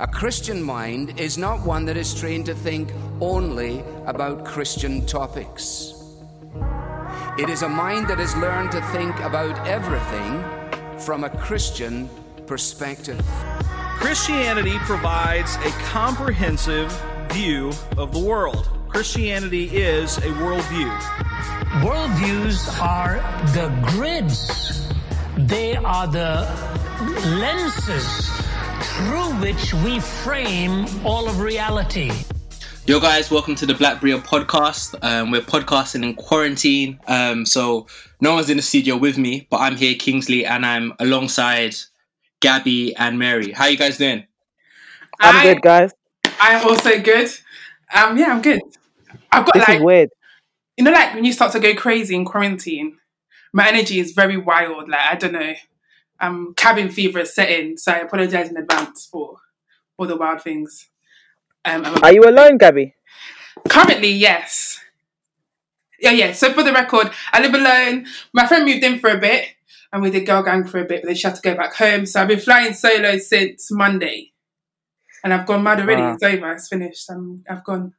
[0.00, 5.92] A Christian mind is not one that is trained to think only about Christian topics.
[7.38, 10.42] It is a mind that has learned to think about everything
[11.00, 12.08] from a Christian
[12.46, 13.22] perspective.
[13.98, 16.90] Christianity provides a comprehensive
[17.30, 18.70] view of the world.
[18.88, 20.98] Christianity is a worldview.
[21.84, 23.16] Worldviews are
[23.52, 24.88] the grids,
[25.36, 26.48] they are the
[27.38, 28.30] lenses
[28.80, 32.10] through which we frame all of reality.
[32.86, 34.94] Yo, guys, welcome to the Black Berea podcast.
[35.04, 37.86] Um, we're podcasting in quarantine, um, so
[38.20, 41.74] no one's in the studio with me, but I'm here, Kingsley, and I'm alongside
[42.40, 43.52] Gabby and Mary.
[43.52, 44.24] How you guys doing?
[45.20, 45.92] I'm I- good, guys.
[46.40, 47.28] I'm also good.
[47.94, 48.62] Um, yeah, I'm good.
[49.30, 50.08] I've got This like is weird.
[50.78, 52.96] you know, like when you start to go crazy in quarantine,
[53.52, 54.88] my energy is very wild.
[54.88, 55.52] Like I don't know,
[56.20, 59.38] um, cabin fever is setting, so I apologize in advance for
[59.96, 60.88] all the wild things.
[61.64, 62.94] Um, I'm Are you alone, Gabby?
[63.68, 64.80] currently, yes,
[66.00, 66.32] yeah, yeah.
[66.32, 68.06] So for the record, I live alone.
[68.32, 69.48] My friend moved in for a bit,
[69.92, 71.74] and we did girl gang for a bit, but then she had to go back
[71.74, 72.06] home.
[72.06, 74.32] So I've been flying solo since Monday,
[75.22, 76.02] and I've gone mad already.
[76.02, 76.14] Wow.
[76.14, 76.52] It's over.
[76.52, 77.10] It's finished.
[77.10, 77.94] I'm, I've gone.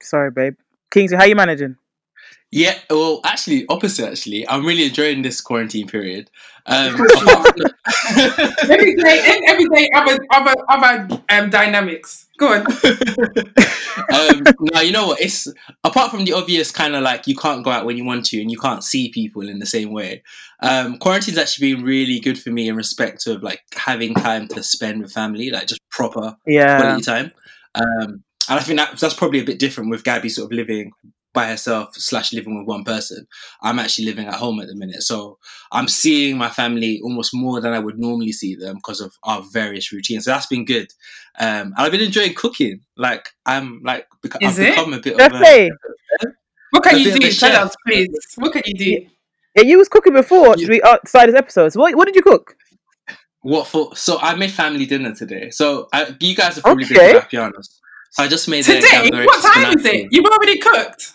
[0.00, 0.54] Sorry, babe.
[0.90, 1.76] Kingsley, how you managing?
[2.50, 4.08] Yeah, well, actually, opposite.
[4.08, 6.30] Actually, I'm really enjoying this quarantine period.
[6.64, 7.74] Um, apart from the-
[8.70, 12.26] every day, and every day, other other other um, dynamics.
[12.38, 12.60] Go on.
[14.14, 15.20] um, no, you know what?
[15.20, 15.46] It's
[15.84, 18.40] apart from the obvious kind of like you can't go out when you want to
[18.40, 20.22] and you can't see people in the same way.
[20.62, 24.62] Um, quarantine's actually been really good for me in respect of like having time to
[24.62, 26.78] spend with family, like just proper Yeah.
[26.80, 27.32] quality time.
[27.74, 30.92] Um, and I think that that's probably a bit different with Gabby sort of living
[31.38, 33.20] by herself slash living with one person.
[33.62, 35.38] I'm actually living at home at the minute, so
[35.70, 39.40] I'm seeing my family almost more than I would normally see them because of our
[39.52, 40.24] various routines.
[40.24, 40.88] So that's been good.
[41.38, 42.80] Um, and I've been enjoying cooking.
[42.96, 44.70] Like I'm like beca- Is I've it?
[44.70, 45.70] become a bit of a Definitely.
[46.70, 47.26] What can A you do?
[47.26, 47.66] a Tell chef.
[47.66, 48.08] us, please.
[48.36, 48.90] What can you do?
[49.56, 51.68] Yeah, you was cooking before You- we uh, started this episode.
[51.72, 52.56] So what, what did you cook?
[53.42, 53.94] what for.
[53.96, 55.50] So I made family dinner today.
[55.50, 57.12] So I, you guys have probably Okay.
[57.12, 57.80] been to pianos.
[58.10, 59.10] So I just made a Today?
[59.30, 60.08] What time is it?
[60.10, 61.12] You've already cooked.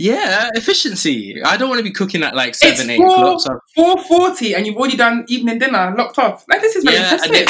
[0.00, 1.42] Yeah, efficiency.
[1.44, 3.40] I don't want to be cooking at like seven, It's eight four o'clock.
[3.40, 6.44] So four forty, and you've already done evening dinner, locked off.
[6.48, 7.46] Like this is very yeah, and, impressive.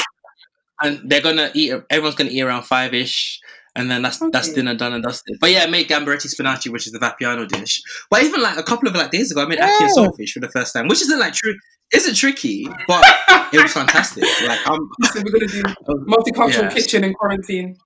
[0.82, 1.72] they, and they're gonna eat.
[1.90, 3.40] Everyone's gonna eat around five ish,
[3.76, 5.36] and then that's that's dinner done and dusted.
[5.40, 7.82] But yeah, I made gamberetti spinaci, which is the Vapiano dish.
[8.10, 10.10] But even like a couple of like days ago, I made ackee and Oh.
[10.10, 11.54] saltfish for the first time, which isn't like true.
[11.92, 13.04] Isn't tricky, but
[13.52, 14.22] it was fantastic.
[14.46, 14.88] Like I'm.
[15.14, 15.62] we're gonna do
[16.06, 16.70] multicultural Yeah.
[16.70, 17.76] kitchen in quarantine.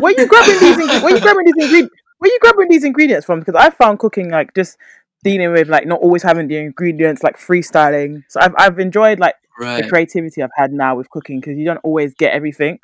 [0.00, 0.78] Where you grabbing these?
[0.78, 1.94] ing- Where you grabbing these ingredients?
[2.18, 3.40] Where you grabbing these ingredients from?
[3.40, 4.76] Because I found cooking like just
[5.24, 8.24] dealing with like not always having the ingredients, like freestyling.
[8.28, 9.82] So I've I've enjoyed like Right.
[9.82, 12.78] the creativity I've had now with cooking because you don't always get everything.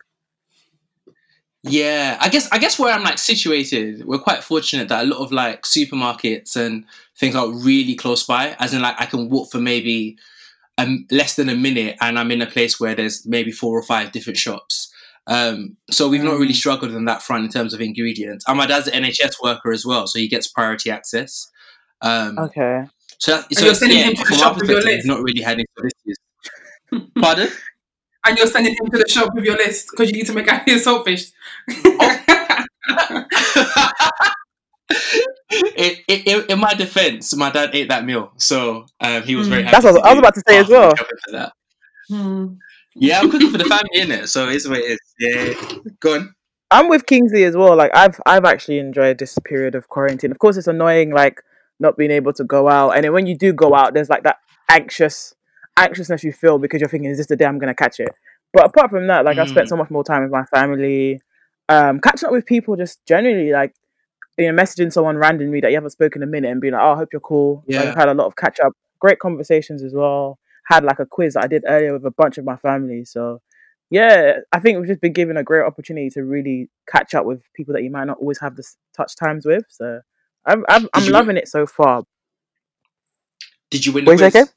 [1.63, 5.21] Yeah, I guess I guess where I'm like situated, we're quite fortunate that a lot
[5.25, 6.85] of like supermarkets and
[7.17, 8.55] things are really close by.
[8.59, 10.19] As in, like I can walk for maybe
[10.77, 13.83] um, less than a minute, and I'm in a place where there's maybe four or
[13.83, 14.93] five different shops.
[15.27, 16.57] Um, so we've not really Mm.
[16.57, 18.45] struggled on that front in terms of ingredients.
[18.47, 21.51] And my dad's an NHS worker as well, so he gets priority access.
[22.03, 22.85] Um, Okay.
[23.19, 24.87] So, that, so you're sending yeah, him to the shop with your list?
[24.89, 26.19] we've not really had any issues.
[27.21, 27.49] Pardon?
[28.27, 30.49] And you're sending him to the shop with your list because you need to make
[30.49, 31.31] out your saltfish.
[35.51, 39.49] it, it, in- in my defense, my dad ate that meal, so um, he was
[39.49, 39.67] very Mm.
[39.67, 39.83] happy.
[39.83, 40.97] That's what I was do about to say as half of the well.
[40.97, 41.53] shopping that.
[42.09, 42.47] Hmm.
[42.97, 44.29] Yeah, I'm cooking for the family, in it?
[44.29, 45.01] So it's the way it is.
[45.19, 46.35] Yeah, go on.
[46.71, 47.77] I'm with Kingsley as well.
[47.77, 50.31] Like I've I've actually enjoyed this period of quarantine.
[50.31, 51.41] Of course, it's annoying, like
[51.81, 54.23] not being able to go out, and then when you do go out, there's like
[54.25, 54.39] that
[54.69, 55.35] anxious
[55.77, 58.11] anxiousness you feel because you're thinking, is this the day I'm gonna catch it?
[58.53, 59.71] But apart from that, like I spent Mm.
[59.71, 61.21] so much more time with my family,
[61.69, 63.75] um, catching up with people, just generally like
[64.39, 66.93] you know, messaging someone randomly that you haven't spoken a minute and being like, oh,
[66.93, 67.63] I hope you're cool.
[67.69, 67.91] Like, Yeah.
[67.91, 70.39] I've had a lot of catch up, great conversations as well.
[70.67, 73.41] Had like a quiz that I did earlier with a bunch of my family, so
[73.91, 77.43] yeah, I think we've just been given a great opportunity to really catch up with
[77.55, 79.65] people that you might not always have this touch times with.
[79.69, 80.01] So
[80.47, 82.05] I'm I'm, I'm loving it so far.
[83.71, 84.53] Did you win the say, quiz?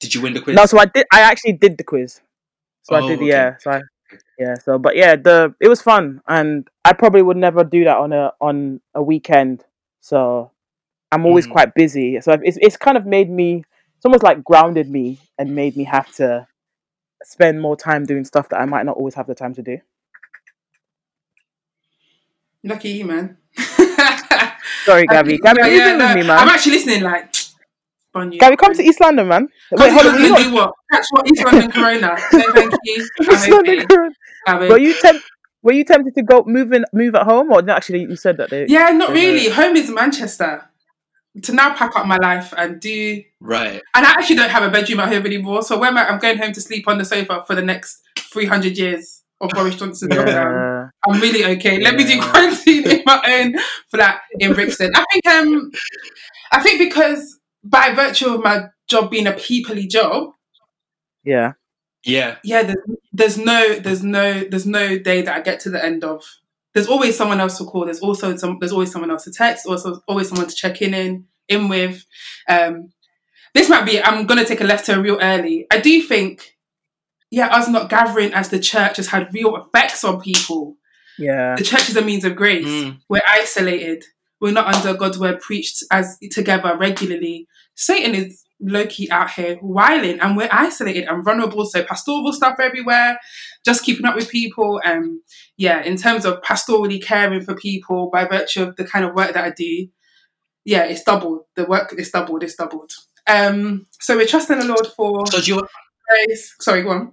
[0.00, 0.56] Did you win the quiz?
[0.56, 1.06] No, so I did.
[1.12, 2.20] I actually did the quiz.
[2.82, 3.28] So I Oh, did, okay.
[3.28, 3.56] yeah.
[3.58, 3.80] So I,
[4.38, 4.54] yeah.
[4.54, 8.12] So, but yeah, the it was fun, and I probably would never do that on
[8.12, 9.64] a on a weekend.
[10.00, 10.50] So
[11.12, 11.50] I'm always Mm.
[11.52, 12.20] quite busy.
[12.20, 13.64] So it's it's kind of made me.
[13.96, 16.46] It's almost like grounded me and made me have to
[17.24, 19.78] spend more time doing stuff that I might not always have the time to do.
[22.64, 23.36] Lucky you, man.
[24.84, 25.38] Sorry, Gabby.
[25.38, 26.38] Gabby, Yeah, yeah, no, me, man?
[26.38, 27.02] I'm actually listening.
[27.02, 27.34] Like,
[28.14, 28.38] you.
[28.38, 29.48] Gabby, come to East London, man.
[29.72, 30.20] Wait, hold on.
[30.20, 30.72] You London, not do what?
[30.92, 31.30] Catch what?
[31.30, 32.16] East London Corona.
[32.32, 33.08] No, thank you.
[33.30, 33.86] East London.
[33.86, 34.68] Corona.
[34.68, 35.22] Were you temp-
[35.62, 38.36] Were you tempted to go move in, move at home, or no, actually you said
[38.38, 38.66] that they?
[38.66, 39.48] yeah, not they were- really.
[39.50, 40.68] Home is Manchester.
[41.42, 43.82] To now pack up my life and do Right.
[43.94, 45.62] And I actually don't have a bedroom at home anymore.
[45.62, 49.22] So when I'm going home to sleep on the sofa for the next 300 years
[49.40, 51.78] of Boris Johnson's lockdown, I'm really okay.
[51.82, 52.30] Let me do Yeah.
[52.30, 53.54] quarantine in my own
[53.90, 54.92] flat in Brixton.
[54.94, 55.70] I think um,
[56.52, 60.30] I think because by virtue of my job being a peoply job,
[61.24, 61.52] Yeah.
[62.04, 62.36] Yeah.
[62.44, 62.76] yeah, there's,
[63.12, 66.22] there's no, there's no, there's no day that I get to the end of.
[66.76, 67.86] There's always someone else to call.
[67.86, 68.58] There's also some.
[68.60, 69.64] There's always someone else to text.
[69.64, 72.04] Also, always someone to check in in in with.
[72.50, 72.92] Um,
[73.54, 73.98] this might be.
[74.02, 75.66] I'm gonna take a left turn real early.
[75.72, 76.54] I do think,
[77.30, 80.76] yeah, us not gathering as the church has had real effects on people.
[81.18, 81.54] Yeah.
[81.56, 82.66] The church is a means of grace.
[82.66, 83.00] Mm.
[83.08, 84.04] We're isolated.
[84.38, 87.48] We're not under God's word preached as together regularly.
[87.74, 91.64] Satan is low key out here whiling, and we're isolated and vulnerable.
[91.64, 93.18] So pastoral stuff everywhere,
[93.64, 94.78] just keeping up with people.
[94.84, 95.22] Um,
[95.56, 99.32] yeah, in terms of pastorally caring for people by virtue of the kind of work
[99.34, 99.88] that I do,
[100.64, 101.44] yeah, it's doubled.
[101.54, 102.42] The work is doubled.
[102.42, 102.92] It's doubled.
[103.26, 105.68] Um, so we're trusting the Lord for So do you
[106.08, 106.54] grace.
[106.60, 107.12] Sorry, go on.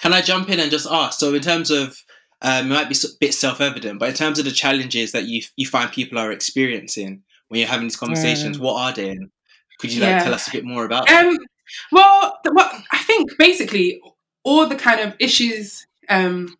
[0.00, 1.18] Can I jump in and just ask?
[1.18, 1.96] So, in terms of,
[2.42, 5.42] um, it might be a bit self-evident, but in terms of the challenges that you
[5.56, 9.10] you find people are experiencing when you're having these conversations, what are they?
[9.10, 9.30] And
[9.78, 10.24] could you like Yeah.
[10.24, 11.06] tell us a bit more about?
[11.08, 11.28] them?
[11.28, 11.38] Um,
[11.92, 14.00] well, th- what I think basically
[14.44, 15.86] all the kind of issues.
[16.08, 16.56] Um,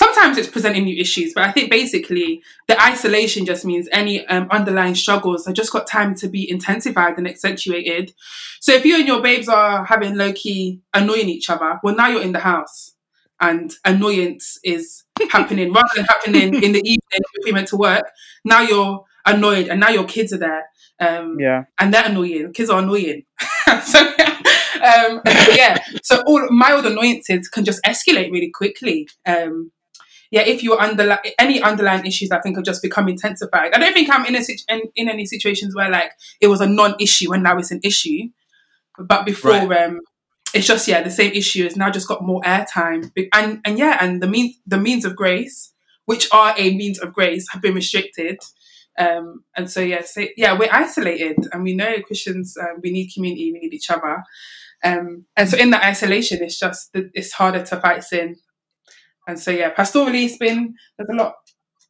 [0.00, 4.46] sometimes it's presenting new issues, but I think basically the isolation just means any um,
[4.50, 8.14] underlying struggles have just got time to be intensified and accentuated.
[8.60, 12.08] So if you and your babes are having low key annoying each other, well, now
[12.08, 12.94] you're in the house
[13.40, 18.04] and annoyance is happening rather than happening in the evening if we went to work.
[18.44, 20.64] Now you're annoyed and now your kids are there.
[20.98, 21.64] Um, Yeah.
[21.78, 22.52] and they're annoying.
[22.54, 23.24] Kids are annoying.
[23.84, 25.20] so, um,
[25.60, 29.08] yeah, so all mild annoyances can just escalate really quickly.
[29.26, 29.72] Um,
[30.30, 33.72] yeah, if you're under any underlying issues, I think have just become intensified.
[33.74, 36.60] I don't think I'm in a situ- in, in any situations where like it was
[36.60, 38.28] a non-issue and now it's an issue.
[38.98, 39.84] But before, Right.
[39.84, 40.00] um,
[40.54, 43.10] it's just yeah, the same issue has now just got more airtime.
[43.32, 45.72] And and yeah, and the means the means of grace,
[46.06, 48.38] which are a means of grace, have been restricted.
[48.98, 53.10] Um, and so yeah, so yeah, we're isolated, and we know Christians um, we need
[53.14, 54.22] community, we need each other.
[54.84, 58.36] Um, and so in that isolation, it's just it's harder to fight sin.
[59.30, 61.36] And so yeah, pastorally, it's been there's a lot.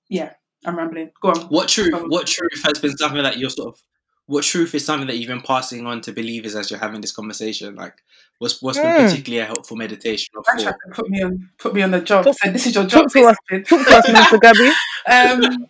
[0.09, 0.33] Yeah,
[0.65, 1.11] I'm rambling.
[1.23, 1.41] Go on.
[1.49, 1.95] What truth?
[1.95, 3.83] Um, What truth has been something that you're sort of?
[4.27, 7.13] What truth is something that you've been passing on to believers as you're having this
[7.13, 7.75] conversation?
[7.77, 7.95] Like,
[8.39, 9.09] what's what's been Mm.
[9.09, 10.93] particularly a helpful meditation or Actually, thought?
[10.93, 12.25] put me on put me on the job.
[12.27, 13.05] Talk- So this is your job.
[13.05, 13.37] talk to us.
[13.69, 14.71] Talk to us, Minister Gabby.
[15.11, 15.67] Um,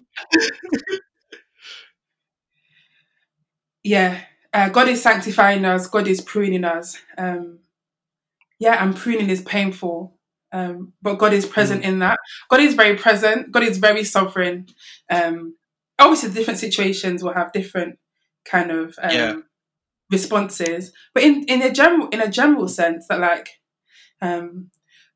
[3.82, 4.20] yeah,
[4.52, 5.86] uh, God is sanctifying us.
[5.86, 6.98] God is pruning us.
[7.16, 7.60] Um,
[8.58, 10.18] yeah, and pruning is painful,
[10.52, 12.18] um, but God is present in that.
[12.50, 13.50] God is very present.
[13.52, 14.66] God is very sovereign.
[15.10, 15.56] Um,
[15.98, 17.98] obviously, different situations will have different
[18.44, 19.34] kind of um, Yeah.
[20.10, 23.48] responses, but in in a general in a general sense, that like
[24.20, 24.70] um,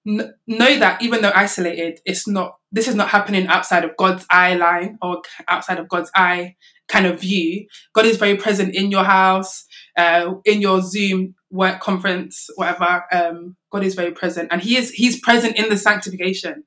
[0.07, 2.53] n- know that even though isolated, it's not.
[2.73, 6.57] This is not happening outside of God's eye line or outside of God's eye
[6.89, 7.67] kind of view.
[7.95, 9.65] God is very present in your house,
[9.97, 13.05] uh, in your Zoom work conference, whatever.
[13.12, 16.65] Um, God is very present, and He is He's present in the sanctification.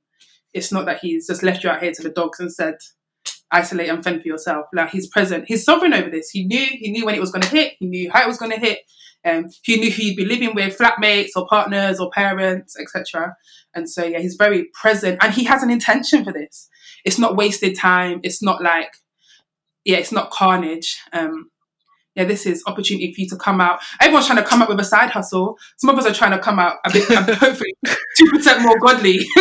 [0.53, 2.75] It's not that He's just left you out here to the dogs and said,
[3.51, 5.45] "Isolate and fend for yourself." Like He's present.
[5.47, 6.29] He's sovereign over this.
[6.29, 6.65] He knew.
[6.71, 7.73] He knew when it was going to hit.
[7.79, 8.79] He knew how it was going to hit.
[9.25, 13.35] Um, he knew who he'd be living with, flatmates or partners or parents, etc.
[13.75, 16.69] And so, yeah, he's very present, and he has an intention for this.
[17.03, 18.21] It's not wasted time.
[18.23, 18.93] It's not like,
[19.83, 20.97] yeah, it's not carnage.
[21.11, 21.49] Um,
[22.17, 23.79] yeah, this is opportunity for you to come out.
[24.01, 25.57] Everyone's trying to come up with a side hustle.
[25.77, 27.03] Some of us are trying to come out a bit,
[27.37, 27.73] hopefully,
[28.17, 29.19] two percent more godly.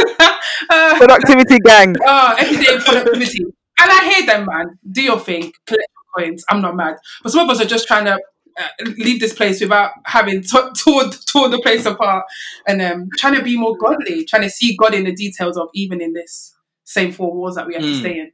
[0.71, 1.97] uh, Productivity gang.
[2.07, 3.45] oh, everyday productivity.
[3.79, 4.79] And I hear them, man.
[4.93, 6.45] Do your thing, collect your coins.
[6.49, 6.97] I'm not mad.
[7.23, 8.15] But some of us are just trying to
[8.59, 8.69] uh,
[8.99, 12.25] leave this place without having t- torn, torn the place apart
[12.67, 15.69] and um, trying to be more godly, trying to see God in the details of
[15.75, 16.55] even in this
[16.85, 18.01] same four walls that we have to Mm.
[18.01, 18.33] stay in.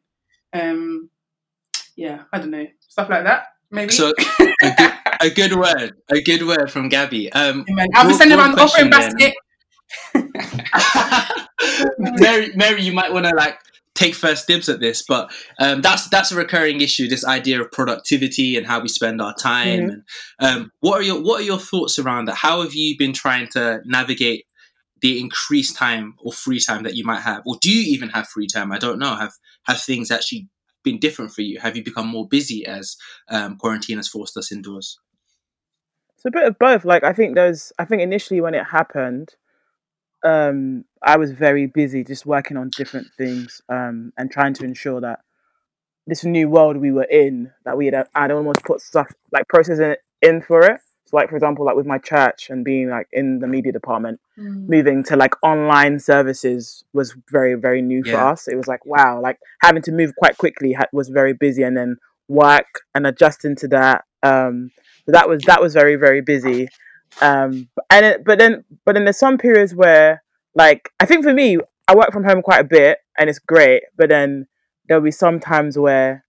[0.52, 1.10] Um,
[1.96, 2.66] yeah, I don't know.
[2.88, 3.92] Stuff like that, maybe.
[3.92, 4.12] So
[4.62, 7.32] a good, a good word, a good word from Gabby.
[7.32, 7.64] Um.
[7.94, 9.34] I'll be sending around the offering basket.
[11.98, 13.58] Mary, Mary, you might want to like
[13.94, 17.08] take first dibs at this, but um, that's that's a recurring issue.
[17.08, 19.80] This idea of productivity and how we spend our time.
[19.80, 20.02] Mhm.
[20.40, 22.36] And um, what are your what are your thoughts around that?
[22.36, 24.44] How have you been trying to navigate
[25.00, 28.28] the increased time or free time that you might have, or do you even have
[28.28, 28.72] free time?
[28.72, 29.16] I don't know.
[29.16, 29.32] Have
[29.64, 30.48] have things actually
[30.82, 31.60] been different for you?
[31.60, 32.96] Have you become more busy as
[33.28, 34.98] um, quarantine has forced us indoors?
[36.16, 36.84] It's a bit of both.
[36.84, 39.34] Like I think there's, I think initially when it happened,
[40.24, 45.00] um, I was very busy just working on different things um, and trying to ensure
[45.00, 45.20] that
[46.06, 49.96] this new world we were in, that we had, I'd almost put stuff like processing
[50.20, 50.80] in for it.
[51.12, 54.18] So, like for example, like with my church and being like in the media department,
[54.38, 54.66] Mm.
[54.66, 58.48] moving to like online services was very very new for us.
[58.48, 61.76] It was like wow, like having to move quite quickly ha- was very busy, and
[61.76, 61.96] then
[62.28, 64.04] work and adjusting to that.
[64.22, 64.70] Um,
[65.04, 66.68] so that was that was very very busy.
[67.20, 70.22] Um, and it, but then but then there's some periods where
[70.54, 73.82] like I think for me, I work from home quite a bit, and it's great.
[73.98, 74.46] But then
[74.88, 76.24] there'll be some times where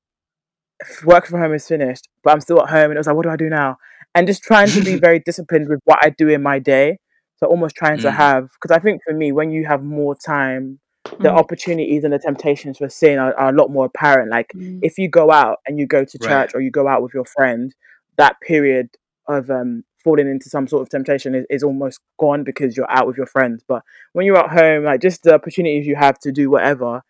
[1.06, 3.24] work from home is finished, but I'm still at home, and it was like, what
[3.24, 3.78] do I do now?
[4.15, 7.00] And just trying to be very disciplined with what I do in my day.
[7.38, 8.15] So almost trying to Mm.
[8.15, 10.79] have, because I think for me, when you have more time,
[11.20, 11.38] the Mm.
[11.38, 14.29] opportunities and the temptations for sin are, are a lot more apparent.
[14.32, 14.79] Like Mm.
[14.82, 16.29] if you go out and you go to Right.
[16.29, 17.74] church or you go out with your friend,
[18.17, 18.89] that period
[19.27, 23.08] of um, falling into some sort of temptation is, is almost gone because you're out
[23.08, 23.63] with your friends.
[23.67, 27.01] But when you're at home, like just the opportunities you have to do whatever,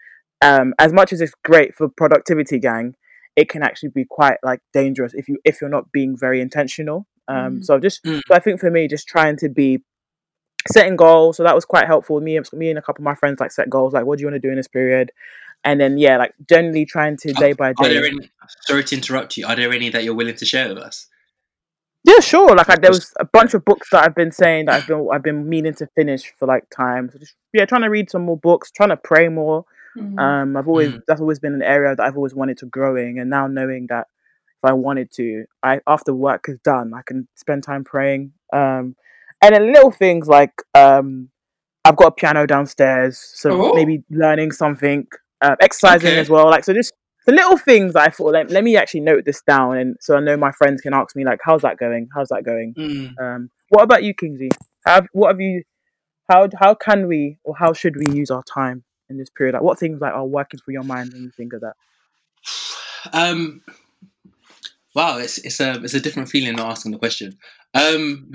[0.41, 2.95] um, as much as it's great for productivity, gang,
[3.35, 7.07] it can actually be quite like dangerous if you if you're not being very intentional.
[7.27, 7.65] Um, Mm.
[7.65, 8.21] So just Mm.
[8.27, 9.81] so I think for me, just trying to be
[10.71, 11.37] setting goals.
[11.37, 12.19] So that was quite helpful.
[12.21, 13.93] Me, and- me and a couple of my friends like set goals.
[13.93, 15.11] Like, what do you want to do in this period?
[15.65, 18.07] And then yeah, like generally trying to day by Are there day.
[18.09, 18.29] any?
[18.61, 19.45] Sorry to interrupt you.
[19.47, 21.07] Are there any that you're willing to share with us?
[22.05, 22.53] Yeah, sure.
[22.53, 25.07] Like I, there was a bunch of books that I've been saying that I've been
[25.13, 27.09] I've been meaning to finish for like time.
[27.11, 29.63] So just yeah, trying to read some more books, trying to pray more.
[29.97, 30.19] Mm.
[30.19, 31.01] Um, I've always Mm.
[31.07, 34.07] that's always been an area that I've always wanted to growing, and now knowing that
[34.49, 38.33] if I wanted to, I after work is done, I can spend time praying.
[38.51, 38.95] Um,
[39.41, 41.29] and then little things like um,
[41.85, 43.73] I've got a piano downstairs, so Oh.
[43.75, 45.05] maybe learning something,
[45.41, 46.19] uh, exercising Okay.
[46.19, 46.45] as well.
[46.49, 46.93] Like so, just
[47.25, 48.33] the little things that I thought.
[48.33, 51.15] Like, let me actually note this down, and so I know my friends can ask
[51.15, 52.09] me like, "How's that going?
[52.15, 53.19] How's that going?" Mm.
[53.21, 54.49] Um, what about you, Kingsley?
[54.85, 55.63] Have what have you?
[56.29, 59.53] How how can we or how should we use our time in this period?
[59.53, 61.75] Like, what things like are working through your mind when you think of that?
[63.11, 63.61] Um,
[64.95, 67.37] wow, it's it's a it's a different feeling not asking the question.
[67.73, 68.31] Um,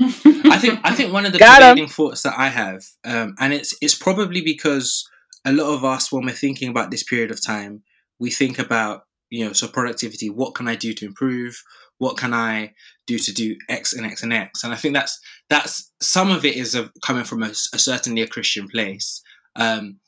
[0.00, 3.74] I think I think one of the prevailing thoughts that I have, um, and it's
[3.80, 5.08] it's probably because
[5.44, 7.82] a lot of us, when we're thinking about this period of time,
[8.18, 10.30] we think about you know so productivity.
[10.30, 11.60] What can I do to improve?
[11.98, 12.72] What can I
[13.06, 14.64] do to do X and X and X?
[14.64, 18.26] And I think that's that's some of it is of coming from a certainly a
[18.26, 19.22] Christian place.
[19.56, 19.98] Um,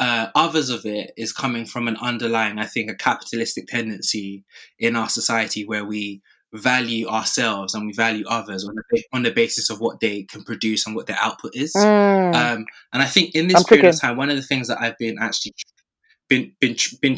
[0.00, 4.44] uh, others of it is coming from an underlying, I think, a capitalistic tendency
[4.78, 6.22] in our society where we
[6.54, 10.44] value ourselves and we value others on the, on the basis of what they can
[10.44, 11.72] produce and what their output is.
[11.74, 12.34] Mm.
[12.34, 14.80] Um, and I think in this I'm period of time, one of the things that
[14.80, 15.54] I've been actually
[16.28, 17.16] been been been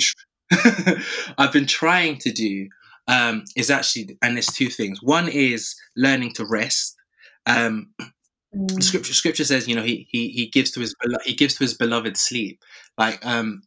[1.38, 2.68] I've been trying to do
[3.08, 5.02] um, is actually, and there's two things.
[5.02, 6.96] One is learning to rest.
[7.46, 7.92] Um,
[8.54, 8.80] Mm.
[8.82, 10.94] scripture scripture says you know he he he gives to his
[11.24, 12.60] he gives to his beloved sleep
[12.96, 13.62] like um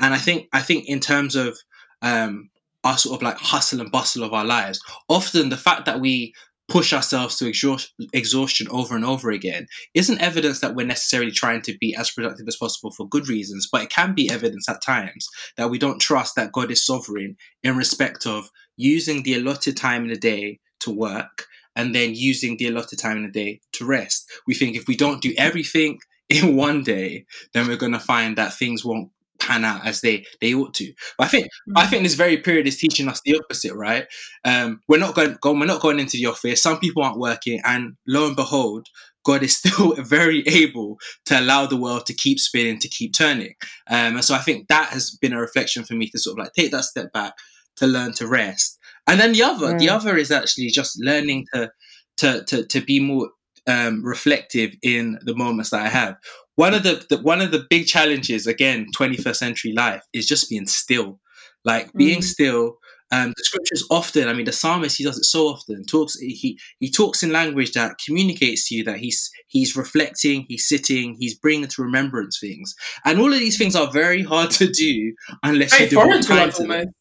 [0.00, 1.56] and i think i think in terms of
[2.02, 2.50] um
[2.82, 6.32] our sort of like hustle and bustle of our lives often the fact that we
[6.68, 11.60] push ourselves to exhaust, exhaustion over and over again isn't evidence that we're necessarily trying
[11.62, 14.82] to be as productive as possible for good reasons but it can be evidence at
[14.82, 19.76] times that we don't trust that god is sovereign in respect of using the allotted
[19.76, 23.60] time in the day to work and then using the allotted time in the day
[23.72, 24.30] to rest.
[24.46, 25.98] We think if we don't do everything
[26.28, 29.10] in one day, then we're going to find that things won't
[29.42, 30.92] pan out as they they ought to.
[31.18, 34.06] But I think I think this very period is teaching us the opposite, right?
[34.44, 36.62] Um, we're not going, going we're not going into the office.
[36.62, 38.86] Some people aren't working, and lo and behold,
[39.24, 43.54] God is still very able to allow the world to keep spinning, to keep turning.
[43.88, 46.44] Um, and so I think that has been a reflection for me to sort of
[46.44, 47.34] like take that step back
[47.76, 48.78] to learn to rest.
[49.06, 49.94] And then the other, the Mm.
[49.96, 51.70] other is actually just learning to
[52.18, 53.30] to to, to be more
[53.66, 56.16] um, reflective in the moments that I have.
[56.56, 60.50] One of the, the one of the big challenges, again, 21st century life, is just
[60.50, 61.20] being still.
[61.64, 62.24] Like being Mm.
[62.24, 62.78] still.
[63.14, 65.84] Um, the scriptures often, I mean, the psalmist he does it so often.
[65.84, 70.66] Talks he he talks in language that communicates to you that he's he's reflecting, he's
[70.66, 74.66] sitting, he's bringing to remembrance things, and all of these things are very hard to
[74.66, 76.94] do unless Very you devote all time to them.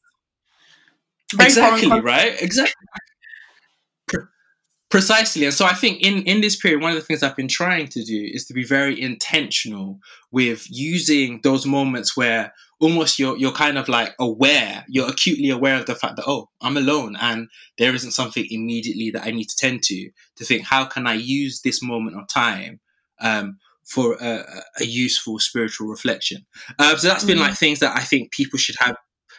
[1.38, 2.42] Very exactly right?
[2.42, 2.74] Exactly.
[4.08, 4.24] Pre-
[4.90, 7.48] precisely and so i think in in this period one of the things i've been
[7.48, 10.00] trying to do is to be very intentional
[10.32, 15.78] with using those moments where almost you're you're kind of like aware you're acutely aware
[15.80, 17.48] of the fact that oh i'm alone and
[17.78, 21.14] there isn't something immediately that i need to tend to to think how can i
[21.14, 22.80] use this moment of time
[23.22, 24.46] um, for a,
[24.80, 26.46] a- useful spiritual reflection?
[26.80, 27.42] Um, so that's been Mhm.
[27.42, 28.96] like things that i think people should have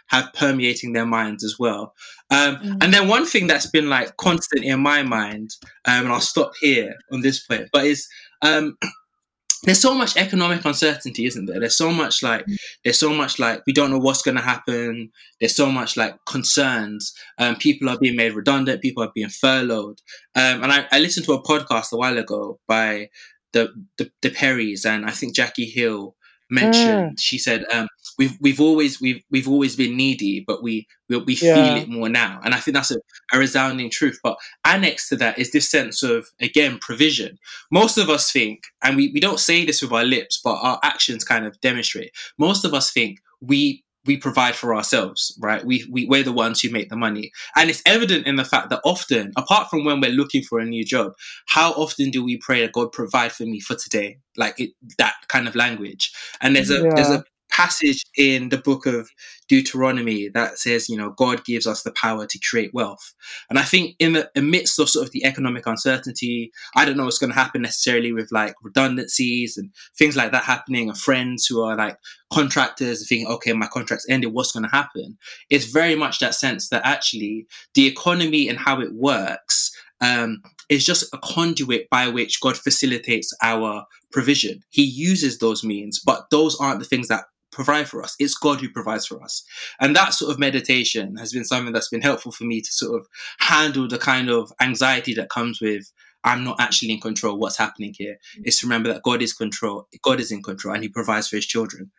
[0.09, 1.95] have permeating their minds as well.
[2.31, 2.79] Um, Mm.
[2.83, 6.53] And then one thing that's been like constant in my mind, um, and I'll stop
[6.61, 8.09] here on this point, but is
[8.43, 8.77] um,
[9.65, 11.61] there's so much economic uncertainty, isn't there?
[11.61, 12.45] There's so much like
[12.85, 15.11] there's so much like we don't know what's going to happen.
[15.41, 17.15] There's so much like concerns.
[17.39, 18.83] Um, people are being made redundant.
[18.83, 20.01] People are being furloughed.
[20.35, 23.09] Um, and I, I listened to a podcast a while ago by
[23.53, 26.17] the the, the Perrys and I think Jackie Hill
[26.53, 27.19] mentioned.
[27.19, 31.35] She said, um, "We've we've always we've we've always been needy, but we we, we
[31.35, 31.55] Yeah.
[31.55, 32.99] feel it more now." And I think that's a,
[33.33, 34.19] a resounding truth.
[34.23, 37.39] But annexed to that is this sense of again provision.
[37.71, 40.79] Most of us think, and we, we don't say this with our lips, but our
[40.83, 42.13] actions kind of demonstrate.
[42.39, 45.65] Most of us think we we provide for ourselves, right?
[45.65, 48.71] We, we we're the ones who make the money, and it's evident in the fact
[48.71, 51.13] that often, apart from when we're looking for a new job,
[51.47, 55.15] how often do we pray that God provide for me for today, like it, that
[55.29, 56.13] kind of language?
[56.41, 59.11] And there's a there's a passage in the book of
[59.47, 63.13] Deuteronomy that says, you know, God gives us the power to create wealth.
[63.51, 67.05] And I think in the amidst of sort of the economic uncertainty, I don't know
[67.05, 71.47] what's going to happen necessarily with like redundancies and things like that happening, and friends
[71.47, 71.99] who are like
[72.33, 75.19] contractors and thinking, okay, my contract's ended, what's going to happen?
[75.51, 80.85] It's very much that sense that actually the economy and how it works um, is
[80.85, 84.63] just a conduit by which God facilitates our provision.
[84.71, 88.17] He uses those means, but those aren't the things that provide for us.
[88.19, 89.45] It's God who provides for us.
[89.81, 93.01] And that sort of meditation has been something that's been helpful for me to sort
[93.01, 93.07] of
[93.39, 95.93] handle the kind of anxiety that comes with
[96.25, 97.39] I'm not actually in control.
[97.39, 98.19] What's happening here?
[98.45, 99.89] Is to remember that God is control.
[100.03, 101.91] God is in control, and He provides for His children.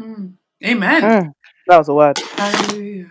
[0.00, 0.34] Mm.
[0.64, 1.02] Amen.
[1.02, 1.32] Mm,
[1.66, 2.18] that was a word.
[2.18, 3.10] Hallelujah.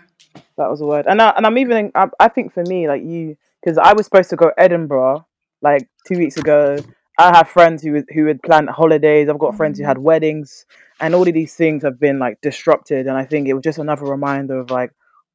[0.57, 1.05] That was a word.
[1.07, 4.05] And I, and I'm even I, I think for me like you because I was
[4.05, 5.25] supposed to go Edinburgh
[5.61, 6.77] like two weeks ago.
[7.17, 9.27] I have friends who would- who had planned holidays.
[9.27, 10.03] I've got friends who had mm.
[10.03, 10.65] weddings,
[10.99, 13.07] and all of these things have been like disrupted.
[13.07, 14.91] And I think it was just another reminder of like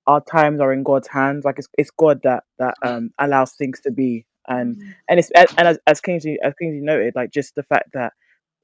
[0.06, 1.44] our times are in God's hands.
[1.44, 4.26] Like it's it's God that that um allows things to be.
[4.48, 4.94] And mm.
[5.08, 8.12] and it's and as as Kingsley as Kingsley noted, like just the fact that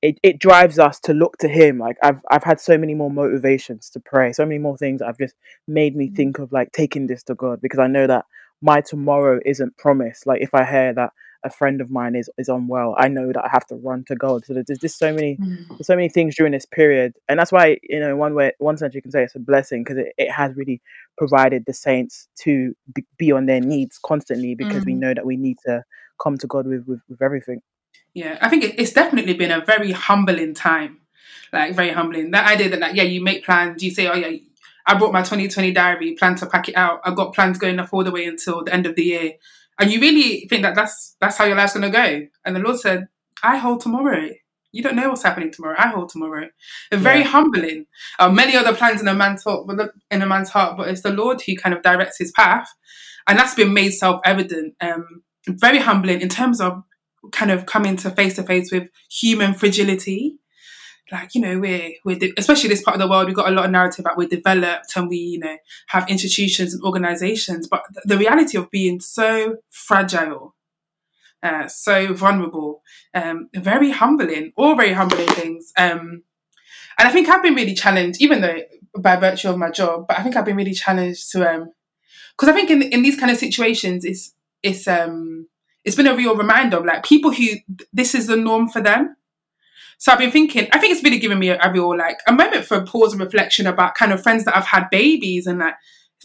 [0.01, 3.11] it, it drives us to look to him like i've i've had so many more
[3.11, 5.35] motivations to pray so many more things have just
[5.67, 6.15] made me mm.
[6.15, 8.25] think of like taking this to god because i know that
[8.63, 11.13] my tomorrow isn't promised like if i hear that
[11.49, 14.15] a friend of mine is is unwell i know that i have to run to
[14.25, 15.65] god so there's just so many Mm.
[15.89, 18.95] so many things during this period and that's why you know one way one sense
[18.95, 20.81] you can say it's a blessing because it, it has really
[21.17, 25.03] provided the saints to be, be on their needs constantly because we Mm.
[25.05, 25.83] know that we need to
[26.23, 27.61] come to god with with, with everything
[28.15, 30.93] Yeah, I think it, it's definitely been a very humbling time.
[31.53, 32.31] Like, very humbling.
[32.33, 34.37] That idea that, like, yeah, you make plans, you say, oh, yeah,
[34.87, 37.01] I brought my 2020 diary, plan to pack it out.
[37.05, 39.33] I've got plans going up all the way until the end of the year.
[39.79, 42.27] And you really think that that's, that's how your life's going to go.
[42.45, 43.09] And the Lord said,
[43.43, 44.31] I hold tomorrow.
[44.73, 45.77] You don't know what's happening tomorrow.
[45.79, 46.49] I hold tomorrow.
[46.91, 47.27] And very Yeah.
[47.29, 47.87] humbling.
[48.19, 51.03] Uh, many other plans in a man's heart, but in a man's heart, but it's
[51.03, 52.69] the Lord who kind of directs his path,
[53.27, 54.75] and that's been made self-evident.
[54.81, 56.83] Um, very humbling in terms of
[57.33, 60.37] kind of coming to face to face with human fragility.
[61.11, 63.27] Like you know, we're we're de- especially this part of the world.
[63.27, 65.57] We've got a lot of narrative that we're developed and we you know
[65.89, 70.55] have institutions and organizations, but th- the reality of being so fragile,
[71.43, 72.83] uh, so vulnerable,
[73.15, 75.73] um, very humbling, all very humbling things.
[75.77, 76.23] Um,
[76.99, 78.61] and I think I've been really challenged, even though
[78.99, 81.73] by virtue of my job, but I think I've been really challenged to um
[82.37, 85.49] because I think in in these kind of situations, it's it's um
[85.85, 87.47] it's been a real reminder of like people who
[87.93, 89.17] this is the norm for them.
[89.99, 92.33] So I've been thinking, I think it's really given me a, a real like a
[92.33, 95.75] moment for pause and reflection about kind of friends that I've had babies and like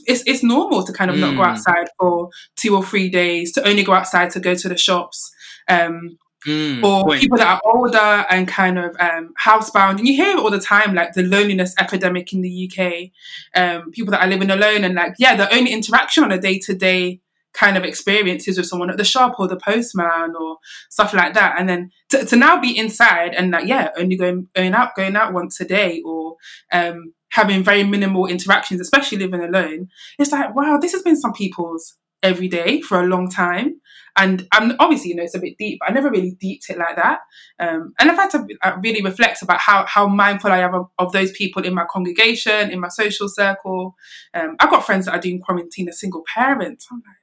[0.05, 1.47] it's it's normal to kind of not go Mm.
[1.49, 5.31] outside for two or three days, to only go outside to go to the shops.
[5.67, 7.21] Um, Mm, or point.
[7.21, 9.99] people that are older and kind of um, housebound.
[9.99, 13.11] And you hear it all the time, like the loneliness epidemic in the UK.
[13.55, 16.59] Um, people that are living alone and like, yeah, the only interaction on a day
[16.65, 17.21] to day
[17.53, 20.57] kind of experiences with someone at the shop or the postman or
[20.89, 21.55] stuff like that.
[21.57, 25.15] And then to, to now be inside and like, yeah, only going, going out, going
[25.15, 26.35] out once a day or
[26.71, 29.89] um, having very minimal interactions, especially living alone.
[30.19, 33.81] It's like, wow, this has been some people's every day for a long time.
[34.15, 36.95] And I'm obviously, you know, it's a bit deep, I never really deeped it like
[36.95, 37.19] that.
[37.59, 40.85] Um, and I've had to uh, really reflect about how, how mindful I am of,
[40.99, 43.95] of those people in my congregation, in my social circle.
[44.33, 46.87] Um, I've got friends that are doing quarantine as single parents.
[46.91, 47.22] I'm like,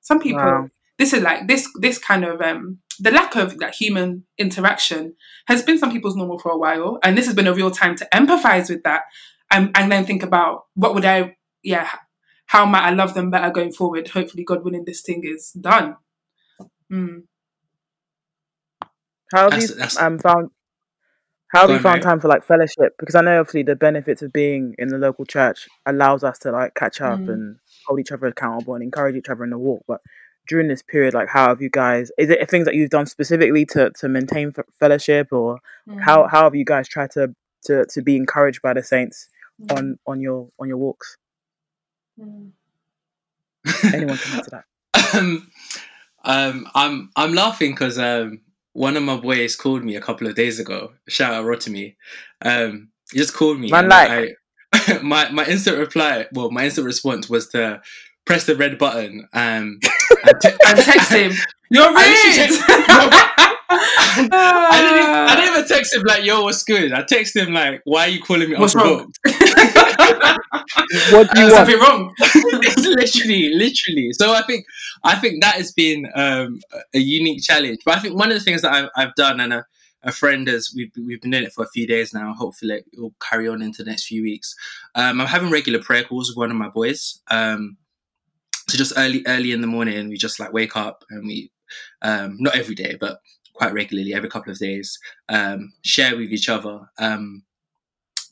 [0.00, 0.68] some people, Wow.
[0.98, 5.14] this is like this this kind of um, the lack of like human interaction
[5.46, 7.96] has been some people's normal for a while, and this has been a real time
[7.96, 9.02] to empathize with that,
[9.50, 11.88] and and then think about what would I, yeah,
[12.46, 14.08] how might I love them better going forward?
[14.08, 15.96] Hopefully, God willing, this thing is done.
[16.92, 17.22] Mm.
[19.32, 20.50] How have That's- you that's- um found
[21.52, 22.02] how have you on, found mate.
[22.04, 22.94] time for like fellowship?
[22.98, 26.52] Because I know obviously the benefits of being in the local church allows us to
[26.52, 27.28] like catch up Mm.
[27.32, 27.56] and
[27.90, 29.82] hold each other accountable and encourage each other in the walk.
[29.86, 30.00] But
[30.48, 32.10] during this period, like how have you guys?
[32.16, 35.60] Is it things that you've done specifically to to maintain f- fellowship, or
[35.98, 39.28] how how have you guys tried to to to be encouraged by the saints
[39.70, 41.16] on on your on your walks?
[43.92, 45.14] Anyone can answer that.
[45.14, 45.50] um,
[46.24, 48.40] um, I'm I'm laughing because um,
[48.72, 50.92] one of my boys called me a couple of days ago.
[51.08, 51.96] Shout out Rotimi.
[52.42, 53.70] Um, he just called me.
[53.70, 54.10] Man like.
[54.10, 54.28] I,
[55.02, 57.80] my my instant reply, well, my instant response was to
[58.24, 59.80] press the red button um,
[60.24, 61.32] and, te- and text him.
[61.70, 63.46] You're I rude.
[63.72, 67.52] I didn't, even, I didn't even text him like, "Yo, what's good?" I text him
[67.52, 69.12] like, "Why are you calling me What's wrong?
[69.24, 70.40] unprovoked?"
[71.12, 71.54] What do you There's want?
[71.54, 72.14] something wrong.
[72.18, 74.12] it's literally, literally.
[74.12, 74.66] So I think,
[75.04, 76.60] I think that has been um,
[76.94, 77.78] a unique challenge.
[77.84, 79.64] But I think one of the things that I've, I've done, and a,
[80.02, 82.32] a friend as we've we've been doing it for a few days now.
[82.34, 84.54] Hopefully, it will carry on into the next few weeks.
[84.94, 87.20] Um, I'm having regular prayer calls with one of my boys.
[87.30, 87.76] Um,
[88.68, 91.50] so just early, early in the morning, we just like wake up and we,
[92.02, 93.20] um, not every day, but
[93.52, 94.96] quite regularly, every couple of days,
[95.28, 96.88] um, share with each other.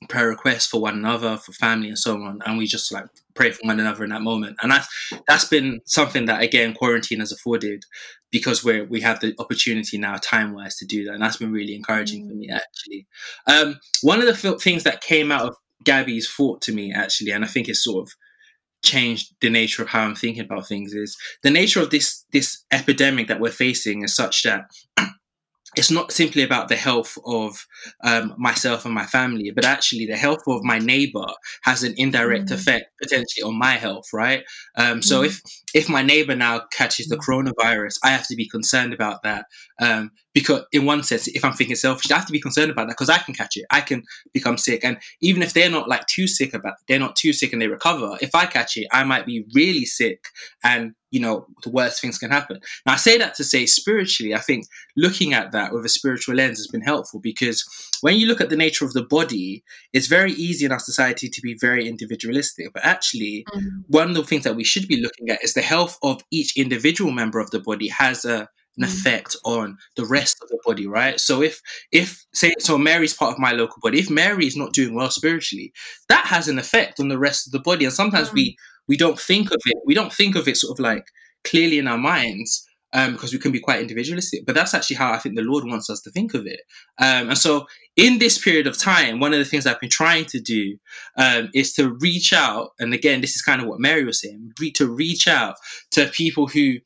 [0.09, 3.51] Prayer requests for one another, for family, and so on, and we just like pray
[3.51, 4.57] for one another in that moment.
[4.63, 4.89] And that's
[5.27, 7.85] that's been something that again quarantine has afforded
[8.31, 11.53] because we we have the opportunity now, time wise, to do that, and that's been
[11.53, 13.07] really encouraging for me actually.
[13.47, 17.31] Um, one of the f- things that came out of Gabby's thought to me actually,
[17.31, 18.13] and I think it's sort of
[18.83, 22.65] changed the nature of how I'm thinking about things is the nature of this this
[22.71, 24.67] epidemic that we're facing is such that
[25.77, 27.67] it's not simply about the health of
[28.03, 31.27] um, myself and my family, but actually the health of my neighbor
[31.63, 32.55] has an indirect Mm.
[32.55, 34.45] effect potentially on my health, right?
[34.77, 35.27] Um, so Mm.
[35.27, 35.43] if
[35.75, 39.45] if my neighbor now catches the coronavirus, I have to be concerned about that
[39.81, 42.87] um, because, in one sense, if I'm thinking selfish, I have to be concerned about
[42.87, 45.89] that because I can catch it, I can become sick, and even if they're not
[45.89, 48.17] like too sick about, they're not too sick and they recover.
[48.21, 50.27] If I catch it, I might be really sick,
[50.63, 52.61] and you know the worst things can happen.
[52.87, 56.37] Now I say that to say spiritually, I think looking at that with a spiritual
[56.37, 57.65] lens has been helpful because
[58.03, 61.29] when you look at the nature of the body, it's very easy in our society
[61.29, 62.73] to be very individualistic.
[62.73, 63.81] But actually, mm-hmm.
[63.89, 66.57] one of the things that we should be looking at is the health of each
[66.57, 68.89] individual member of the body has a an Mm.
[68.89, 71.21] effect on the rest of the body, right?
[71.21, 71.61] So if
[71.93, 75.11] if say so Mary's part of my local body, if Mary is not doing well
[75.11, 75.73] spiritually,
[76.09, 77.85] that has an effect on the rest of the body.
[77.85, 80.83] And sometimes we we don't think of it, we don't think of it sort of
[80.83, 81.05] like
[81.45, 82.65] clearly in our minds
[82.95, 84.47] um, because we can be quite individualistic.
[84.47, 86.61] But that's actually how I think the Lord wants us to think of it.
[86.99, 90.25] Um, and so, in this period of time, one of the things I've been trying
[90.27, 90.79] to do
[91.17, 92.71] um, is to reach out.
[92.79, 95.57] And again, this is kind of what Mary was saying to reach out
[95.93, 96.77] to people who,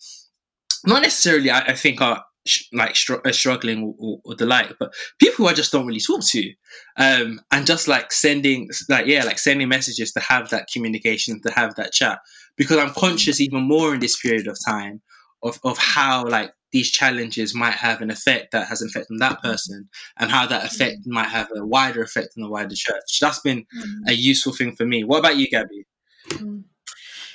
[0.84, 4.46] not necessarily, I, I think, are sh- like str- uh, struggling or, or, or the
[4.46, 6.52] like, but people who I just don't really talk to,
[6.98, 11.52] um, and just like sending, like yeah, like sending messages to have that communication, to
[11.52, 12.18] have that chat,
[12.56, 15.00] because I'm conscious even more in this period of time
[15.42, 19.18] of, of how like these challenges might have an effect that has an effect on
[19.18, 23.18] that person and how that effect might have a wider effect on the wider church.
[23.20, 23.66] That's been
[24.08, 25.04] a useful thing for me.
[25.04, 25.84] What about you, Gabby?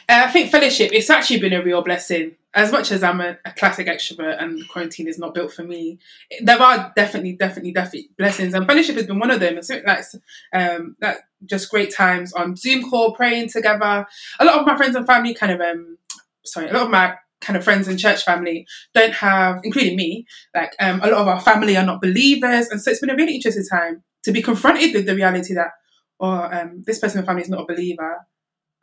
[0.10, 2.36] Uh, I think fellowship, it's actually been a real blessing.
[2.54, 6.00] As much as I'm a, a classic extrovert and quarantine is not built for me,
[6.42, 8.54] there are definitely, definitely, definitely blessings.
[8.54, 9.58] And fellowship has been one of them.
[9.58, 10.06] It's like,
[10.54, 14.08] um, like just great times on Zoom call, praying together.
[14.40, 15.98] A lot of my friends and family kind of, um,
[16.46, 20.26] sorry, a lot of my kind of friends and church family don't have, including me,
[20.56, 22.70] like um, a lot of our family are not believers.
[22.70, 25.72] And so it's been a really interesting time to be confronted with the reality that,
[26.18, 28.26] or um, this person in family is not a believer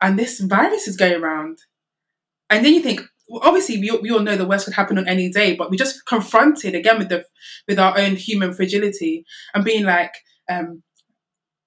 [0.05, 1.57] and this virus is going around.
[2.51, 4.99] And then you think, well, obviously, we, all- we all know the worst could happen
[4.99, 7.25] on any day, but we just confronted again with the
[7.67, 10.13] with our own human fragility and being like,
[10.47, 10.83] um,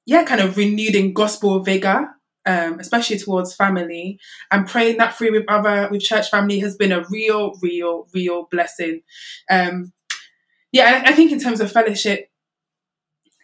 [0.06, 2.08] yeah, kind of renewed in gospel vigor,
[2.46, 4.20] um, especially towards family,
[4.52, 8.46] and praying that through with other with church family has been a real, real, real
[8.52, 9.02] blessing.
[9.50, 9.92] Um,
[10.70, 12.28] yeah, I, I think in terms of fellowship,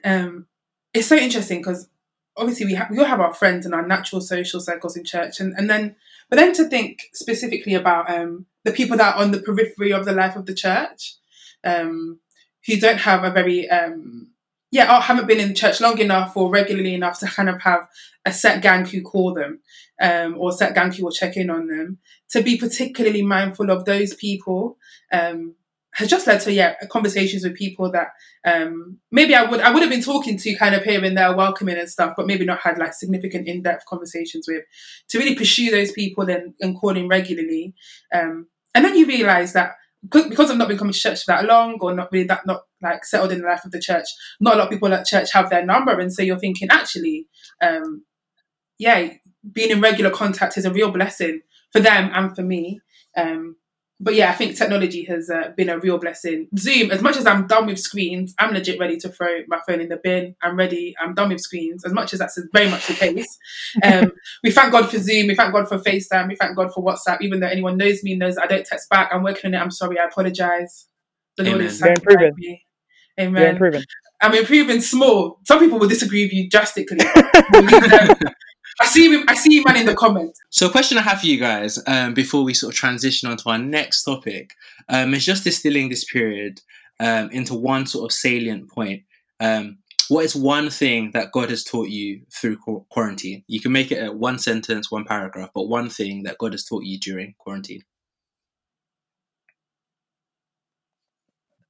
[0.04, 0.46] um,
[0.92, 1.88] it's so interesting because
[2.36, 5.40] obviously we have we all have our friends and our natural social circles in church
[5.40, 5.94] and, and then
[6.30, 10.04] but then to think specifically about um, the people that are on the periphery of
[10.04, 11.16] the life of the church
[11.64, 12.18] um,
[12.66, 14.30] who don't have a very um,
[14.70, 17.86] yeah or haven't been in church long enough or regularly enough to kind of have
[18.24, 19.60] a set gang who call them
[20.00, 21.98] um, or set gang who will check in on them
[22.30, 24.76] to be particularly mindful of those people
[25.12, 25.54] um,
[25.94, 28.08] has just led to yeah conversations with people that
[28.44, 31.34] um, maybe I would I would have been talking to kind of here and there,
[31.34, 34.64] welcoming and stuff, but maybe not had like significant in depth conversations with
[35.08, 37.74] to really pursue those people and, and calling regularly.
[38.12, 41.46] Um, and then you realise that because I've not been coming to church for that
[41.46, 44.06] long, or not really that not like settled in the life of the church,
[44.40, 47.28] not a lot of people at church have their number, and so you're thinking actually,
[47.62, 48.04] um,
[48.78, 49.08] yeah,
[49.52, 51.40] being in regular contact is a real blessing
[51.72, 52.80] for them and for me.
[53.16, 53.56] Um,
[54.04, 56.48] but yeah, I think technology has uh, been a real blessing.
[56.58, 59.80] Zoom, as much as I'm done with screens, I'm legit ready to throw my phone
[59.80, 60.36] in the bin.
[60.42, 60.94] I'm ready.
[61.00, 61.86] I'm done with screens.
[61.86, 63.38] As much as that's very much the case,
[63.82, 64.12] um,
[64.42, 65.28] we thank God for Zoom.
[65.28, 66.28] We thank God for FaceTime.
[66.28, 67.22] We thank God for WhatsApp.
[67.22, 69.08] Even though anyone knows me knows I don't text back.
[69.10, 69.62] I'm working on it.
[69.62, 69.98] I'm sorry.
[69.98, 70.86] I apologize.
[71.38, 71.66] The Lord Amen.
[71.66, 72.34] is improving.
[72.36, 72.66] me.
[73.16, 73.84] You're improving.
[74.20, 75.40] I'm improving small.
[75.44, 76.98] Some people will disagree with you drastically.
[78.80, 79.24] We'll leave them.
[79.28, 79.34] I see you.
[79.34, 80.40] I see you, man, in the comments.
[80.50, 83.36] So, a question I have for you guys um, before we sort of transition on
[83.38, 84.54] to our next topic
[84.88, 86.60] um, is just distilling this period
[87.00, 89.02] um, into one sort of salient point.
[89.40, 93.42] Um, what is one thing that God has taught you through qu- quarantine?
[93.46, 96.64] You can make it a one sentence, one paragraph, but one thing that God has
[96.64, 97.82] taught you during quarantine.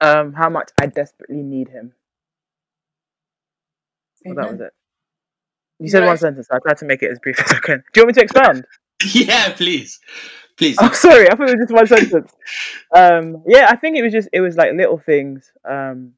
[0.00, 1.92] Um, how much I desperately need him.
[4.24, 4.72] Well, that was it.
[5.78, 6.18] You said one Right.
[6.18, 6.48] sentence.
[6.50, 7.82] I tried to make it as brief as I can.
[7.92, 8.66] Do you want me to expound?
[9.12, 10.00] yeah, please,
[10.56, 10.76] please.
[10.78, 11.28] I'm oh, sorry.
[11.28, 12.32] I thought it was just one sentence.
[12.94, 15.50] Um, yeah, I think it was just it was like little things.
[15.68, 16.12] Um,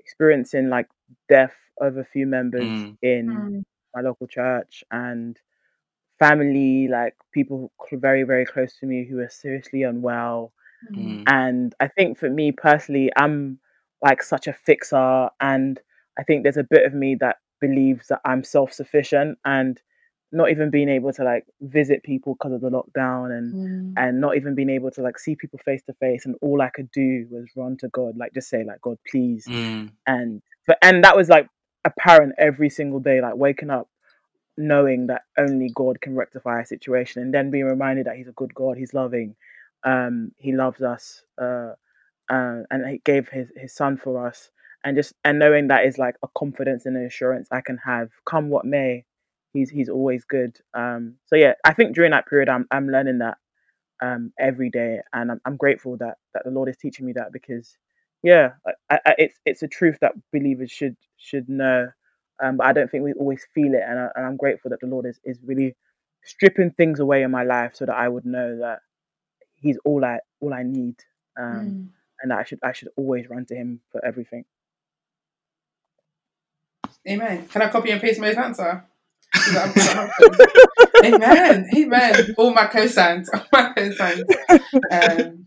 [0.00, 0.88] experiencing like
[1.28, 2.96] death of a few members Mm.
[3.02, 3.64] in Mm.
[3.94, 5.38] my local church and
[6.18, 10.52] family, like people very very close to me who are seriously unwell.
[10.94, 11.24] Mm.
[11.26, 13.58] And I think for me personally, I'm
[14.02, 15.80] like such a fixer, and
[16.18, 19.80] I think there's a bit of me that believes that I'm self sufficient and
[20.34, 23.94] not even being able to like visit people because of the lockdown and Mm.
[24.02, 26.70] and not even being able to like see people face to face and all I
[26.76, 29.90] could do was run to God like just say like God please Mm.
[30.06, 31.46] and but and that was like
[31.84, 33.88] apparent every single day like waking up
[34.56, 38.32] knowing that only God can rectify a situation and then being reminded that he's a
[38.40, 39.34] good God he's loving
[39.84, 41.72] um he loves us uh,
[42.30, 44.50] uh and he gave his his son for us
[44.84, 48.10] and just and knowing that is like a confidence and an assurance I can have
[48.26, 49.04] come what may
[49.52, 53.18] he's he's always good um so yeah I think during that period I'm I'm learning
[53.18, 53.38] that
[54.02, 57.32] um every day and I'm, I'm grateful that that the Lord is teaching me that
[57.32, 57.76] because
[58.22, 58.50] yeah
[58.90, 61.88] I, I, it's it's a truth that believers should should know
[62.42, 64.80] um but I don't think we always feel it and, I, and I'm grateful that
[64.80, 65.76] the Lord is is really
[66.24, 68.80] stripping things away in my life so that I would know that
[69.60, 70.96] he's all I all I need
[71.38, 71.88] um Mm.
[72.22, 74.44] and that I should I should always run to him for everything
[77.08, 77.46] Amen.
[77.48, 78.84] Can I copy and paste Mo's answer?
[79.34, 81.14] Is that- is that an option?
[81.14, 81.70] Amen.
[81.76, 82.34] Amen.
[82.38, 83.28] All my cosigns.
[83.32, 84.24] All my cosigns.
[84.90, 85.46] Um,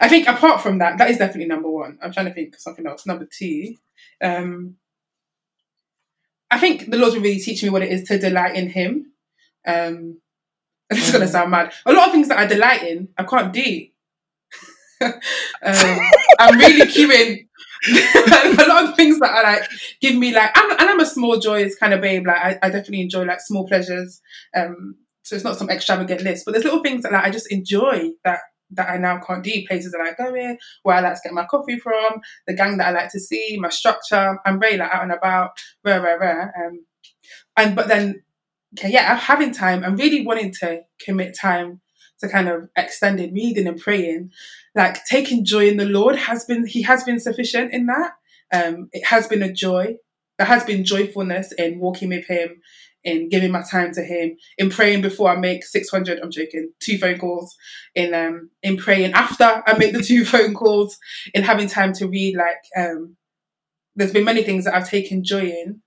[0.00, 1.98] I think apart from that, that is definitely number one.
[2.02, 3.04] I'm trying to think of something else.
[3.06, 3.74] Number two,
[4.22, 4.76] um,
[6.50, 9.12] I think the Lord's been really teaching me what it is to delight in Him.
[9.66, 10.20] Um,
[10.88, 11.72] it's going to sound mad.
[11.84, 13.86] A lot of things that I delight in, I can't do.
[15.02, 15.12] um,
[16.38, 17.48] I'm really queuing.
[17.88, 19.68] a lot of things that are like
[20.00, 22.70] give me like I'm, and I'm a small joyous kind of babe like I, I
[22.70, 24.20] definitely enjoy like small pleasures
[24.56, 27.50] um so it's not some extravagant list but there's little things that like I just
[27.52, 31.14] enjoy that that I now can't do places that I go in where I like
[31.14, 34.58] to get my coffee from the gang that I like to see my structure I'm
[34.58, 35.50] very like out and about
[35.84, 36.84] rare rare rare um
[37.56, 38.22] and but then
[38.76, 41.80] okay yeah having time I'm really wanting to commit time
[42.20, 44.30] to kind of extended reading and praying
[44.76, 48.12] like taking joy in the Lord has been he has been sufficient in that.
[48.52, 49.96] Um, it has been a joy.
[50.38, 52.60] There has been joyfulness in walking with him,
[53.02, 56.20] in giving my time to him, in praying before I make six hundred.
[56.20, 56.72] I'm joking.
[56.78, 57.56] Two phone calls.
[57.94, 60.98] In um in praying after I make the two phone calls.
[61.32, 62.36] In having time to read.
[62.36, 63.16] Like um,
[63.96, 65.80] there's been many things that I've taken joy in,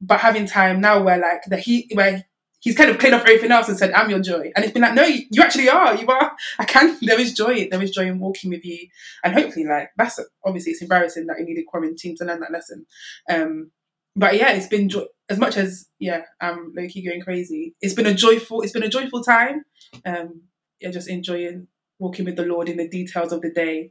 [0.00, 2.26] but having time now where like the he where
[2.64, 4.50] he's kind of cleared off everything else and said, I'm your joy.
[4.56, 5.94] And it's been like, no, you, you actually are.
[5.94, 6.34] You are.
[6.58, 6.96] I can.
[7.02, 7.68] There is joy.
[7.70, 8.88] There is joy in walking with you.
[9.22, 12.86] And hopefully, like, that's obviously it's embarrassing that you needed quarantine to learn that lesson.
[13.30, 13.70] Um,
[14.16, 15.04] but yeah, it's been joy.
[15.28, 17.74] As much as yeah, I'm low key going crazy.
[17.80, 18.62] It's been a joyful.
[18.62, 19.64] It's been a joyful time.
[20.06, 20.42] Um,
[20.80, 23.90] yeah, just enjoying walking with the Lord in the details of the day.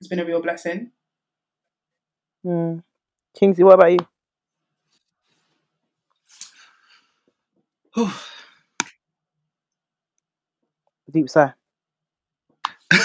[0.00, 0.90] It's been a real blessing.
[2.42, 2.78] Hmm.
[3.34, 3.98] Kingsley what about you
[11.12, 11.52] deep sigh
[12.90, 12.90] No.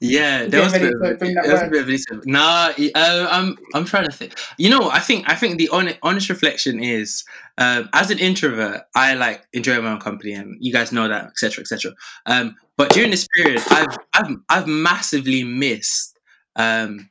[0.00, 1.88] yeah, Get there was a bit of, to a- bring that was a bit of
[1.88, 2.20] Lisa.
[2.24, 4.34] Nah, uh, I'm I'm trying to think.
[4.56, 7.24] You know, I think I think the honest, honest reflection is,
[7.58, 11.26] um, as an introvert, I like enjoy my own company, and you guys know that,
[11.26, 11.92] etc., etc.
[12.26, 16.16] Um, but during this period, I've I've I've massively missed,
[16.56, 17.10] um,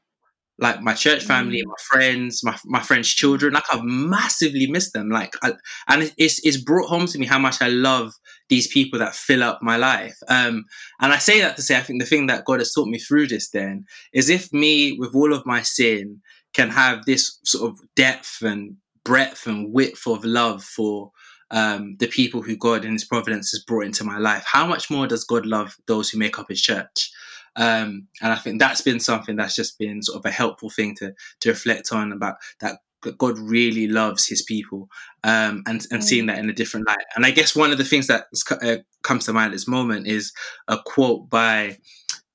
[0.59, 1.67] like my church family, Mm.
[1.67, 3.53] my friends, my my friends' children.
[3.53, 5.09] Like I've massively missed them.
[5.09, 5.53] Like, I,
[5.87, 8.13] and it's it's brought home to me how much I love
[8.49, 10.15] these people that fill up my life.
[10.27, 10.65] Um,
[11.01, 12.99] and I say that to say, I think the thing that God has taught me
[12.99, 16.21] through this then is if me, with all of my sin,
[16.53, 21.11] can have this sort of depth and breadth and width of love for
[21.51, 24.89] um, the people who God in His providence has brought into my life, how much
[24.89, 27.11] more does God love those who make up His church?
[27.55, 30.95] Um, and I think that's been something that's just been sort of a helpful thing
[30.95, 32.79] to to reflect on about that
[33.17, 34.89] God really loves His people,
[35.23, 37.05] um, and and seeing that in a different light.
[37.15, 38.25] And I guess one of the things that
[38.61, 40.31] uh, comes to mind at this moment is
[40.67, 41.77] a quote by.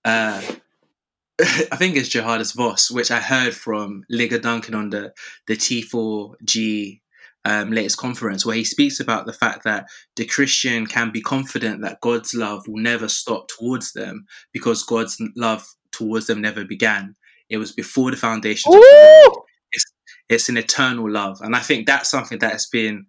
[0.04, 0.42] Uh,
[1.40, 5.12] I think it's Geerhardus Vos, which I heard from Ligon Duncan on the
[5.46, 7.00] the T4G
[7.48, 11.80] um, latest conference, where he speaks about the fact that the Christian can be confident
[11.80, 17.16] that God's love will never stop towards them because God's love towards them never began.
[17.48, 19.44] It was before the foundations of the world.
[19.72, 19.84] It's,
[20.28, 23.06] it's an eternal love, and I think that's something that has been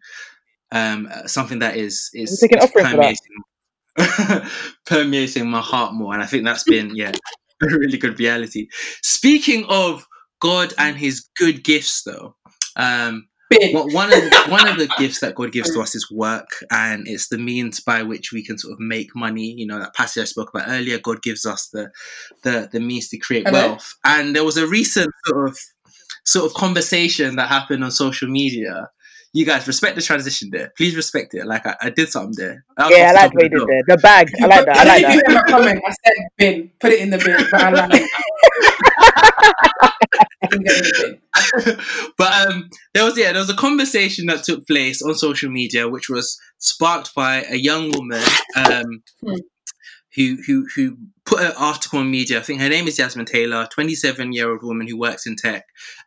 [0.72, 3.18] um, something that is is, is permeating,
[4.86, 7.12] permeating my heart more, and I think that's been yeah
[7.62, 8.70] a really good reality.
[9.02, 10.08] Speaking of
[10.40, 12.38] God and His good gifts, though,
[12.78, 16.10] um, well, one of the, one of the gifts that God gives to us is
[16.12, 19.54] work, and it's the means by which we can sort of make money.
[19.58, 21.00] You know that passage I spoke about earlier.
[21.00, 21.92] God gives us the
[22.44, 23.70] the, the means to create Hello?
[23.70, 25.60] wealth, and there was a recent sort of
[26.26, 28.90] sort of conversation that happened on social media.
[29.32, 30.72] You guys respect the transition there.
[30.76, 31.46] Please respect it.
[31.46, 32.66] Like I, I did something there.
[32.78, 33.82] I yeah, I like what you did there.
[33.88, 34.32] The bag.
[34.42, 34.78] I like that.
[34.78, 35.10] I like that.
[35.10, 36.72] If you hear my comment, I said bin.
[36.80, 37.48] Put it in the bin.
[37.52, 38.10] But I like
[42.18, 45.88] but um, there was yeah, there was a conversation that took place on social media,
[45.88, 48.24] which was sparked by a young woman
[48.56, 49.36] um, hmm.
[50.16, 52.40] who who who put an article on media.
[52.40, 55.36] I think her name is Jasmine Taylor, twenty seven year old woman who works in
[55.36, 55.66] tech,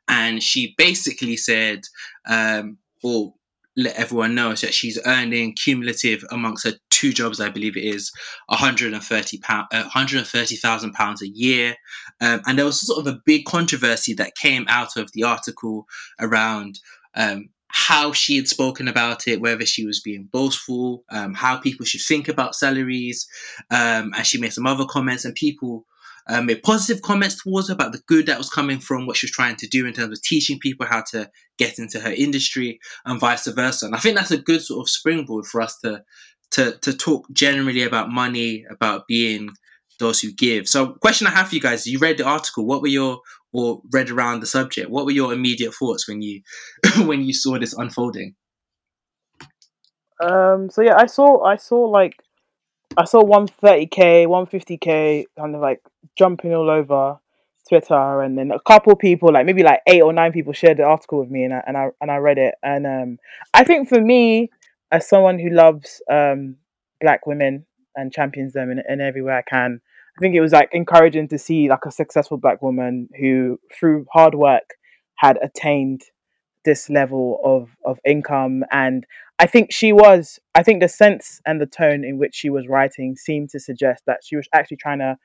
[0.09, 1.83] and she basically said,
[2.29, 3.35] um, or
[3.77, 8.13] let everyone know that she's earning cumulative amongst her two jobs, I believe it is,
[8.47, 11.77] 130 pound, uh, 130,000 pounds a year.
[12.21, 15.87] Um, and there was sort of a big controversy that came out of the article
[16.21, 16.81] around
[17.15, 21.87] um, how she had spoken about it, whether she was being boastful, um, how people
[21.87, 23.27] should think about salaries,
[23.71, 25.87] um, and she made some other comments, and people
[26.29, 29.27] um, made positive comments towards her about the good that was coming from what she
[29.27, 32.79] was trying to do in terms of teaching people how to get into her industry
[33.05, 33.87] and vice versa.
[33.87, 36.03] And I think that's a good sort of springboard for us to
[36.53, 39.51] to to talk generally about money, about being
[39.99, 40.69] those who give.
[40.69, 42.67] So, question I have for you guys: You read the article.
[42.67, 43.21] What were your
[43.53, 44.91] or read around the subject?
[44.91, 46.43] What were your immediate thoughts when you
[46.99, 48.35] when you saw this unfolding?
[50.23, 50.71] Um.
[50.71, 52.23] So yeah, I saw I saw like
[52.97, 55.81] I saw 130k, 150k, kind of like
[56.17, 57.19] jumping all over
[57.69, 60.83] Twitter, and then a couple people, like maybe like eight or nine people, shared the
[60.83, 62.55] article with me, and I and I and I read it.
[62.63, 63.19] And um,
[63.55, 64.51] I think for me,
[64.91, 66.57] as someone who loves um,
[67.01, 67.65] black women
[67.97, 69.81] and champions them in, in every way I can,
[70.19, 74.07] I think it was like encouraging to see like a successful black woman who, through
[74.13, 74.75] hard work,
[75.17, 76.03] had attained
[76.65, 79.07] this level of of income and
[79.43, 82.69] I think she was I think the sense and the tone in which she was
[82.69, 85.17] writing seemed to suggest that she was actually trying to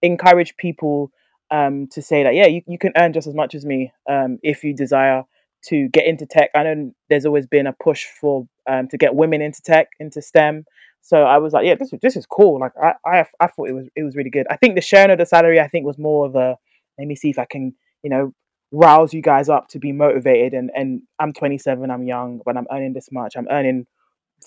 [0.00, 1.10] encourage people
[1.50, 4.38] um, to say that yeah you, you can earn just as much as me um,
[4.42, 5.24] if you desire
[5.68, 6.50] to get into tech.
[6.54, 10.22] I know there's always been a push for um, to get women into tech into
[10.22, 10.64] STEM.
[11.02, 12.58] So I was like yeah this, this is cool.
[12.58, 14.46] Like I, I I thought it was it was really good.
[14.48, 16.56] I think the sharing of the salary I think was more of a
[16.98, 18.32] let me see if I can you know
[18.76, 20.52] rouse you guys up to be motivated.
[20.52, 23.34] And and i'm 27 i'm young but i'm earning this much.
[23.36, 23.86] I'm earning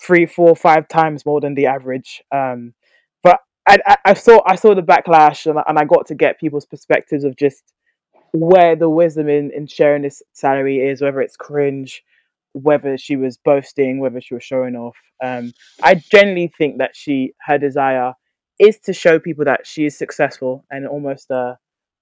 [0.02, 2.22] three four five times more than the average.
[2.32, 2.74] Um
[3.24, 6.40] but i i, I saw i saw the backlash and, and i got to get
[6.40, 7.64] people's perspectives of just
[8.34, 12.04] where the wisdom in in sharing this salary is whether it's cringe
[12.54, 14.98] whether she was boasting whether she was showing off.
[15.24, 18.14] Um i generally think that she her desire
[18.60, 21.56] is to show people that she is successful and almost uh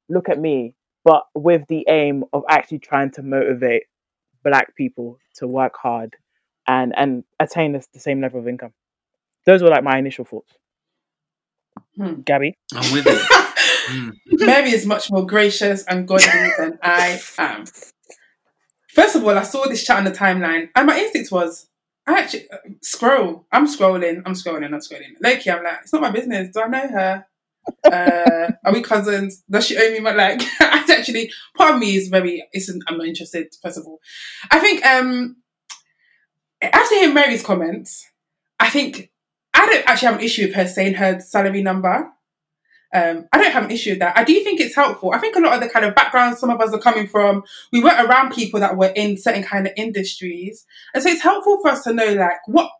[0.09, 0.73] look at me
[1.07, 3.83] but with the aim of actually trying to motivate
[4.43, 6.17] black people to work hard
[6.67, 8.73] and and attain the, the same level of income.
[9.45, 10.51] Those were like my initial thoughts.
[11.95, 12.21] Hmm.
[12.25, 13.21] Gabby, I'm with it.
[13.87, 14.11] mm.
[14.45, 17.63] Mary is much more gracious and godly than I am.
[18.89, 21.69] First of all, I saw this chat on the timeline, and my instinct was,
[22.05, 23.45] I actually uh, scroll.
[23.53, 24.23] I'm scrolling.
[24.25, 24.73] I'm scrolling.
[24.73, 25.13] I'm scrolling.
[25.21, 26.49] Loki, I'm like, it's not my business.
[26.53, 27.25] Do I know her?
[27.91, 29.43] Uh, are we cousins?
[29.49, 30.41] Does she owe me my like?
[30.61, 32.43] actually, part of me is very.
[32.87, 33.47] I'm not interested.
[33.61, 33.99] First of all,
[34.51, 35.37] I think um
[36.61, 38.05] after hearing Mary's comments,
[38.59, 39.11] I think
[39.53, 42.09] I don't actually have an issue with her saying her salary number.
[42.93, 44.17] Um, I don't have an issue with that.
[44.17, 45.11] I do think it's helpful.
[45.13, 47.43] I think a lot of the kind of backgrounds some of us are coming from,
[47.73, 51.59] we weren't around people that were in certain kind of industries, and so it's helpful
[51.61, 52.71] for us to know like what,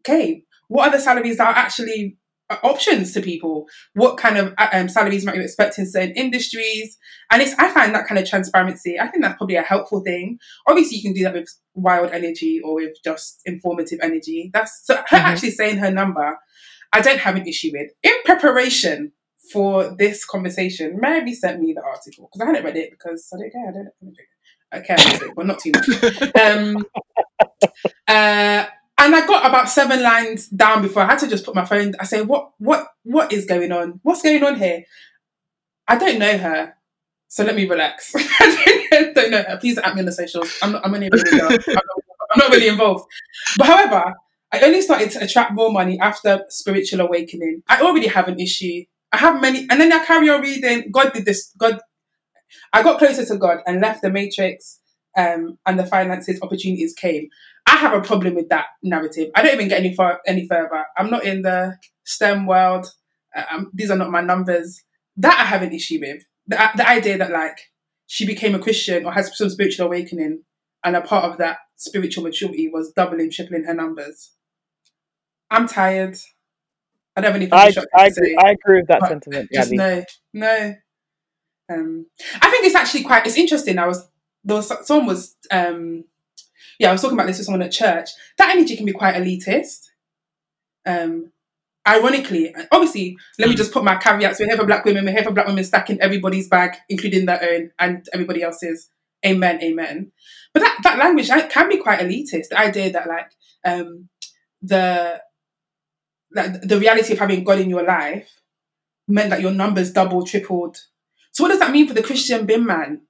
[0.00, 2.18] okay, what are the salaries that are actually
[2.62, 6.98] options to people what kind of uh, um, salaries might you expect in certain industries
[7.30, 10.38] and it's i find that kind of transparency i think that's probably a helpful thing
[10.66, 14.94] obviously you can do that with wild energy or with just informative energy that's so
[14.94, 15.16] her mm-hmm.
[15.16, 16.38] actually saying her number
[16.92, 19.10] i don't have an issue with in preparation
[19.52, 23.38] for this conversation, Mary sent me the article because I hadn't read it because I
[23.38, 23.68] don't care.
[23.68, 24.16] I don't, I don't
[24.82, 26.32] okay, I but not too much.
[26.40, 26.84] Um,
[28.08, 28.66] uh,
[29.04, 31.94] and I got about seven lines down before I had to just put my phone.
[32.00, 34.00] I say, "What, what, what is going on?
[34.02, 34.84] What's going on here?"
[35.86, 36.74] I don't know her,
[37.28, 38.12] so let me relax.
[38.16, 39.58] I don't know her.
[39.58, 40.56] Please at me on the socials.
[40.62, 43.04] I'm not, I'm really, I'm, not, I'm not really involved.
[43.58, 44.14] But however,
[44.50, 47.62] I only started to attract more money after spiritual awakening.
[47.68, 48.84] I already have an issue.
[49.12, 50.90] I have many, and then I carry on reading.
[50.90, 51.52] God did this.
[51.58, 51.80] God,
[52.72, 54.80] I got closer to God and left the matrix,
[55.16, 57.28] um, and the finances opportunities came.
[57.66, 59.30] I have a problem with that narrative.
[59.34, 60.84] I don't even get any far any further.
[60.96, 62.86] I'm not in the STEM world.
[63.50, 64.82] Um, these are not my numbers.
[65.16, 66.24] That I have an issue with.
[66.46, 67.58] The, the idea that like
[68.06, 70.42] she became a Christian or has some spiritual awakening,
[70.84, 74.32] and a part of that spiritual maturity was doubling, tripling her numbers.
[75.50, 76.18] I'm tired.
[77.16, 78.20] I don't have anything I, to I, say.
[78.20, 79.50] agree, I agree with that but sentiment.
[79.52, 79.76] Just Gabby.
[79.76, 80.74] no, no.
[81.72, 82.06] Um,
[82.42, 83.26] I think it's actually quite.
[83.26, 83.78] It's interesting.
[83.78, 84.06] I was
[84.44, 86.04] there was someone was um,
[86.78, 86.88] yeah.
[86.88, 88.10] I was talking about this with someone at church.
[88.38, 89.86] That energy can be quite elitist.
[90.86, 91.32] Um,
[91.86, 94.40] ironically, obviously, let me just put my caveats.
[94.40, 95.04] We're here for black women.
[95.04, 98.90] We're here for black women stacking everybody's bag, including their own and everybody else's.
[99.24, 100.12] Amen, amen.
[100.52, 102.48] But that that language can be quite elitist.
[102.50, 103.32] The idea that like
[103.64, 104.08] um,
[104.62, 105.20] the
[106.32, 108.40] like the reality of having God in your life
[109.08, 110.76] meant that your numbers doubled, tripled.
[111.32, 113.02] So what does that mean for the Christian bin man?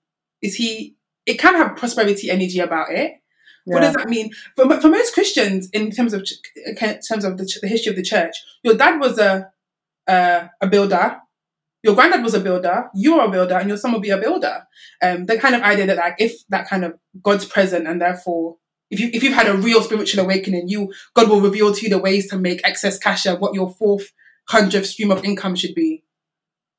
[0.42, 0.96] Is he?
[1.26, 3.14] It can have prosperity energy about it.
[3.64, 3.86] What Yeah.
[3.88, 6.26] does that mean for, for most Christians in terms of
[6.66, 8.36] in terms of the, the history of the church?
[8.62, 9.50] Your dad was a
[10.06, 11.20] a, a builder.
[11.82, 12.88] Your granddad was a builder.
[12.94, 14.66] You are a builder, and your son will be a builder.
[15.02, 18.56] Um, the kind of idea that like if that kind of God's present, and therefore
[18.90, 21.88] if you if you've had a real spiritual awakening, you God will reveal to you
[21.90, 24.12] the ways to make excess cash what your fourth
[24.48, 26.04] hundredth stream of income should be.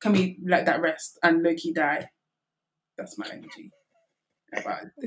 [0.00, 2.10] Can we let that rest and low key die?
[2.98, 3.72] That's my energy.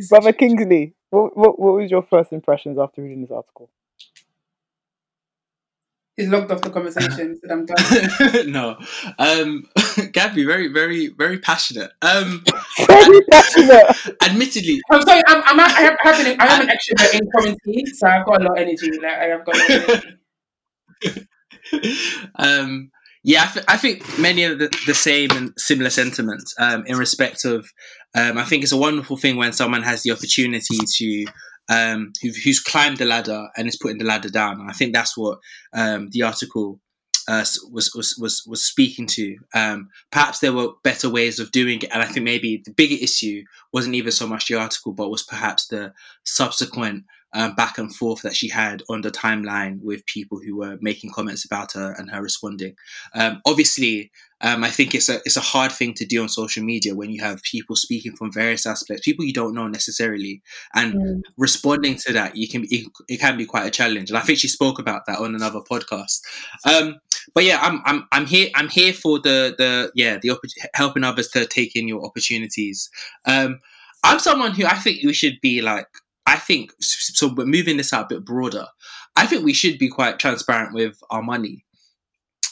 [0.07, 0.33] Brother.
[0.33, 3.69] Kingsley, what, what what was your first impressions after reading this article?
[6.19, 8.51] He's logged off the conversation, said I'm done.
[8.51, 8.77] no,
[9.17, 9.65] um,
[10.11, 11.91] Gabby, very, very, very passionate.
[12.01, 12.43] Um,
[12.87, 13.85] Very passionate.
[14.21, 17.31] admittedly, I'm sorry, I'm, I'm, I, have, I, have an, I am an extrovert in
[17.31, 18.91] quarantine, so I've got a lot of energy.
[18.91, 20.05] Like I have got a lot of
[21.05, 21.27] energy.
[22.35, 22.91] um,
[23.23, 26.97] yeah, I, th- I think many of the, the same and similar sentiments um, in
[26.97, 27.69] respect of.
[28.15, 31.25] Um, I think it's a wonderful thing when someone has the opportunity to.
[31.71, 34.65] Um, who, who's climbed the ladder and is putting the ladder down.
[34.67, 35.37] I think that's what
[35.71, 36.79] um, the article
[37.29, 39.37] uh, was, was was was speaking to.
[39.53, 42.95] Um, perhaps there were better ways of doing it, and I think maybe the bigger
[42.99, 45.93] issue wasn't even so much the article, but was perhaps the
[46.23, 47.03] subsequent
[47.33, 51.11] um, back and forth that she had on the timeline with people who were making
[51.11, 52.75] comments about her and her responding.
[53.13, 54.11] Um, obviously,
[54.41, 57.09] um, I think it's a it's a hard thing to do on social media when
[57.09, 60.41] you have people speaking from various aspects, people you don't know necessarily,
[60.73, 61.21] and Mm.
[61.37, 62.35] responding to that.
[62.35, 65.05] You can it, it can be quite a challenge, and I think she spoke about
[65.07, 66.21] that on another podcast.
[66.65, 66.99] Um,
[67.33, 70.37] but yeah, I'm I'm I'm here I'm here for the the yeah the
[70.73, 72.89] helping others to take in your opportunities.
[73.25, 73.59] Um,
[74.03, 75.87] I'm someone who I think we should be like
[76.29, 77.33] I think so.
[77.35, 78.67] We're moving this out a bit broader.
[79.15, 81.65] I think we should be quite transparent with our money,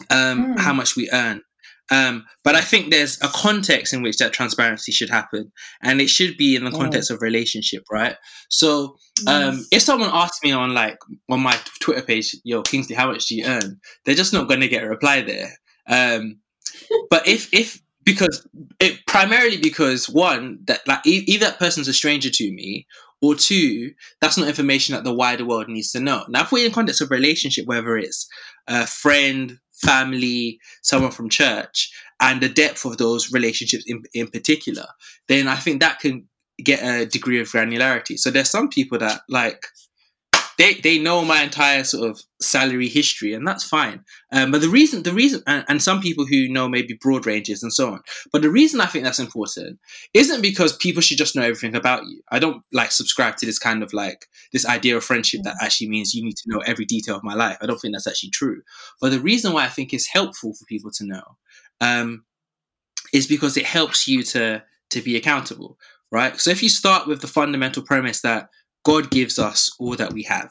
[0.10, 0.60] um, Mm.
[0.60, 1.42] how much we earn.
[1.90, 5.52] Um, but I think there's a context in which that transparency should happen,
[5.82, 8.18] and it should be in the context of relationship, right?
[8.50, 10.98] So, um, if someone asks me on like
[11.30, 14.60] on my Twitter page, "Yo, Kingsley, how much do you earn?" They're just not going
[14.60, 15.58] to get a reply there.
[15.88, 16.40] Um,
[17.10, 18.46] but if if because
[18.82, 22.86] it primarily because one that like e- either that person's a stranger to me
[23.22, 23.92] or two
[24.22, 26.24] that's not information that the wider world needs to know.
[26.30, 28.28] Now if we're in context of relationship whether it's
[28.68, 34.88] a friend family someone from church and the depth of those relationships in, in particular
[35.28, 36.28] then i think that can
[36.64, 38.18] get a degree of granularity.
[38.18, 39.66] So there's some people that like
[40.58, 44.04] they they know my entire sort of salary history and that's fine.
[44.32, 47.64] Um, but the reason the reason and, and some people who know maybe broad ranges
[47.64, 48.02] and so on
[48.32, 49.80] but the reason i think that's important
[50.14, 52.22] isn't because people should just know everything about you.
[52.32, 55.90] I don't like subscribe to this kind of like this idea of friendship that actually
[55.90, 57.58] means you need to know every detail of my life.
[57.62, 58.62] I don't think that's actually true.
[59.02, 61.24] But the reason why i think it's helpful for people to know
[61.82, 62.26] um,
[63.14, 65.78] is because it helps you to to be accountable
[66.12, 66.40] right?
[66.40, 68.50] So if you start with the fundamental premise that
[68.88, 70.50] god gives us all that we have.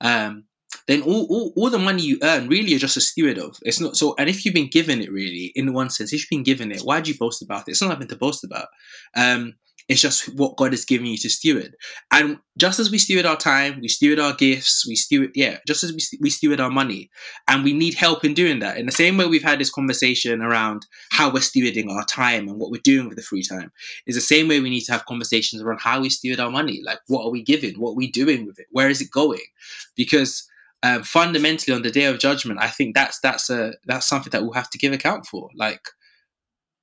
[0.00, 0.44] Um,
[0.86, 3.56] then all, all, all the money you earn really you're just a steward of.
[3.62, 6.30] It's not so and if you've been given it really in one sense if you've
[6.30, 7.72] been given it why do you boast about it?
[7.72, 8.68] It's not nothing to boast about.
[9.16, 9.54] Um,
[9.88, 11.76] It's just what God has given you to steward.
[12.10, 15.84] And just as we steward our time, we steward our gifts, we steward, yeah, just
[15.84, 17.08] as we, we steward our money.
[17.46, 18.78] And we need help in doing that.
[18.78, 22.58] In the same way we've had this conversation around how we're stewarding our time and
[22.58, 23.70] what we're doing with the free time,
[24.06, 26.80] is the same way we need to have conversations around how we steward our money.
[26.84, 27.74] Like, what are we giving?
[27.74, 28.66] What are we doing with it?
[28.72, 29.46] Where is it going?
[29.94, 30.48] Because
[30.82, 34.42] um, fundamentally on the day of judgment, I think that's that's a that's something that
[34.42, 35.48] we'll have to give account for.
[35.54, 35.88] Like,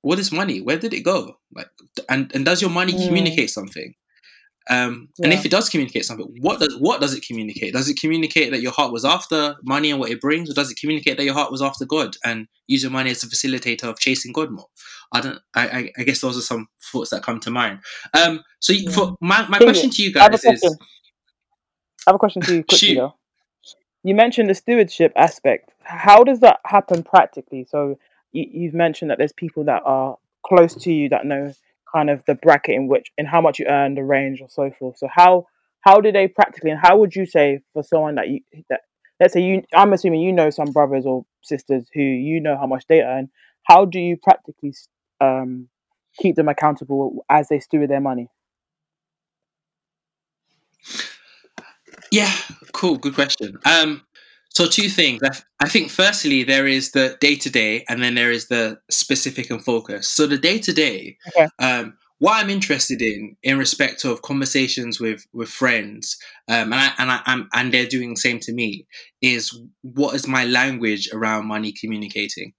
[0.04, 0.60] what is money?
[0.60, 1.36] Where did it go?
[1.54, 1.68] Like,
[2.08, 3.06] and and does your money Mm.
[3.06, 3.94] communicate something?
[4.70, 7.72] Um, And if it does communicate something, what does what does it communicate?
[7.72, 10.70] Does it communicate that your heart was after money and what it brings, or does
[10.70, 13.84] it communicate that your heart was after God and use your money as a facilitator
[13.84, 14.68] of chasing God more?
[15.12, 15.38] I don't.
[15.54, 17.80] I, I, I guess those are some thoughts that come to mind.
[18.14, 20.60] Um, so you- for my, my Kingy, question to you I have a guys is,
[20.60, 20.78] question.
[22.06, 23.14] I have a question to you quickly though.
[24.02, 25.72] You mentioned the stewardship aspect.
[25.82, 27.64] How does that happen practically?
[27.64, 27.98] So
[28.34, 31.54] you, you've mentioned that there's people that are close to you that know
[31.90, 34.70] kind of the bracket in which and how much you earn, the range, or so
[34.78, 34.98] forth.
[34.98, 35.46] So how
[35.80, 38.80] how do they practically and how would you say for someone that you that
[39.20, 42.66] let's say you I'm assuming you know some brothers or sisters who you know how
[42.66, 43.30] much they earn.
[43.62, 44.74] How do you practically
[45.20, 45.68] um,
[46.18, 48.28] keep them accountable as they steward their money?
[52.10, 52.32] Yeah,
[52.72, 52.98] cool.
[52.98, 53.58] Good question.
[53.64, 54.02] Um,
[54.54, 55.20] so two things.
[55.22, 55.30] I,
[55.60, 59.50] I think firstly there is the day to day, and then there is the specific
[59.50, 60.08] and focus.
[60.08, 61.18] So the day to day,
[61.58, 66.16] um, what I'm interested in, in respect of conversations with with friends,
[66.48, 68.86] um, and I and I I'm, and they're doing the same to me,
[69.20, 72.52] is what is my language around money communicating.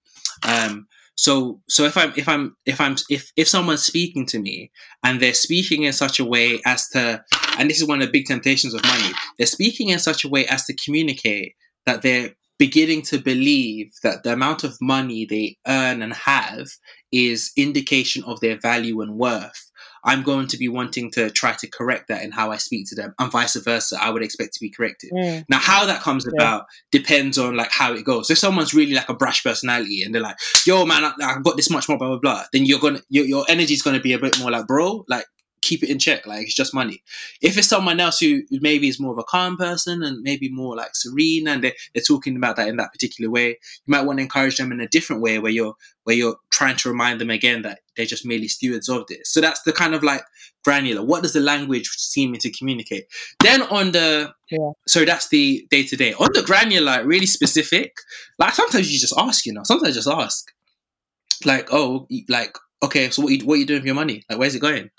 [0.46, 0.86] Um,
[1.16, 4.70] so so if I'm if I'm if I'm if if someone's speaking to me
[5.02, 7.24] and they're speaking in such a way as to
[7.58, 10.28] and this is one of the big temptations of money they're speaking in such a
[10.28, 11.54] way as to communicate
[11.86, 16.66] that they're beginning to believe that the amount of money they earn and have
[17.12, 19.70] is indication of their value and worth.
[20.04, 22.94] I'm going to be wanting to try to correct that in how i speak to
[22.94, 23.98] them and vice versa.
[24.00, 25.10] I would expect to be corrected.
[25.12, 26.32] Mm, now how that comes Yeah.
[26.42, 28.30] about depends on like how it goes.
[28.30, 31.56] If someone's really like a brash personality and they're like yo man I, i've got
[31.56, 34.18] this much more blah blah blah then you're gonna your, your energy's gonna be a
[34.18, 35.26] bit more like bro like
[35.66, 37.02] keep it in check like it's just money.
[37.42, 40.76] If it's someone else who maybe is more of a calm person and maybe more
[40.76, 44.18] like serene and they're, they're talking about that in that particular way you might want
[44.18, 47.30] to encourage them in a different way where you're where you're trying to remind them
[47.30, 49.32] again that they're just merely stewards of this.
[49.32, 50.22] So that's the kind of like
[50.64, 51.04] granular.
[51.04, 53.06] What does the language seem to communicate?
[53.42, 54.70] Then on the Yeah.
[54.86, 57.90] so that's the day to day on the granular like really specific
[58.38, 59.64] like sometimes you just ask you know?
[59.64, 60.52] Sometimes just ask
[61.44, 64.22] like oh like okay so what you, what are you doing with your money?
[64.28, 64.90] Like where's it going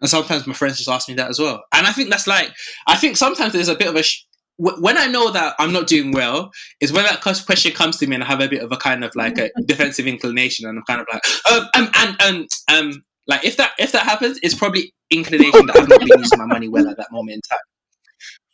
[0.00, 1.62] and sometimes my friends just ask me that as well.
[1.72, 2.52] And I think that's like,
[2.86, 4.24] I think sometimes there's a bit of a, sh-
[4.58, 8.14] when I know that I'm not doing well, is when that question comes to me
[8.14, 10.84] and I have a bit of a kind of like a defensive inclination and I'm
[10.84, 11.22] kind of like,
[11.52, 15.76] um, um, and, and, um, like if that, if that happens, it's probably inclination that
[15.76, 17.58] I've not been using my money well at that moment in time.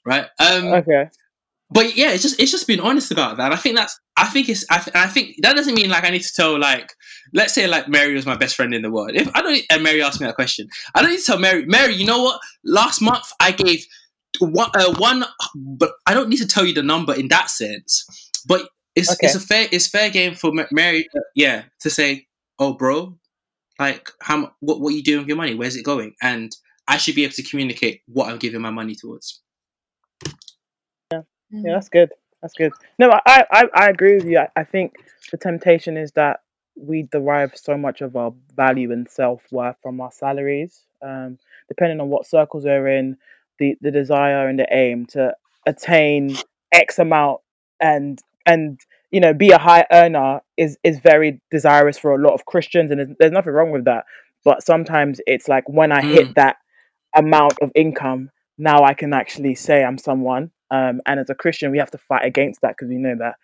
[0.05, 0.26] Right.
[0.40, 1.09] Um, Okay.
[1.73, 3.53] But yeah, it's just it's just being honest about that.
[3.53, 6.11] I think that's I think it's I, th- I think that doesn't mean like I
[6.11, 6.93] need to tell like
[7.33, 9.12] let's say like Mary was my best friend in the world.
[9.14, 11.64] If I don't and Mary asked me that question, I don't need to tell Mary.
[11.66, 12.41] Mary, you know what?
[12.64, 13.85] Last month I gave
[14.41, 18.05] one uh, one, but I don't need to tell you the number in that sense.
[18.47, 19.27] But it's Okay.
[19.27, 22.27] it's a fair it's fair game for Mary, uh, yeah, to say,
[22.59, 23.18] oh bro,
[23.79, 25.55] like how what what you doing with your money?
[25.55, 26.14] Where's it going?
[26.20, 26.53] And
[26.89, 29.41] I should be able to communicate what I'm giving my money towards.
[31.53, 32.11] Yeah, that's good.
[32.40, 32.72] That's good.
[32.98, 34.38] No, I, I, I agree with you.
[34.38, 34.94] I, I think
[35.30, 36.40] the temptation is that
[36.74, 40.82] we derive so much of our value and self worth from our salaries.
[41.03, 41.38] Um,
[41.68, 43.16] depending on what circles we're in,
[43.59, 45.34] the, the desire and the aim to
[45.66, 46.36] attain
[46.72, 47.40] X amount
[47.80, 48.80] and and
[49.11, 52.90] you know be a high earner is is very desirous for a lot of Christians,
[52.90, 54.05] and there's, there's nothing wrong with that.
[54.44, 56.57] But sometimes it's like when I hit that
[57.14, 60.50] amount of income, now I can actually say I'm someone.
[60.73, 63.37] Um, and as a Christian, we have to fight against that because we know that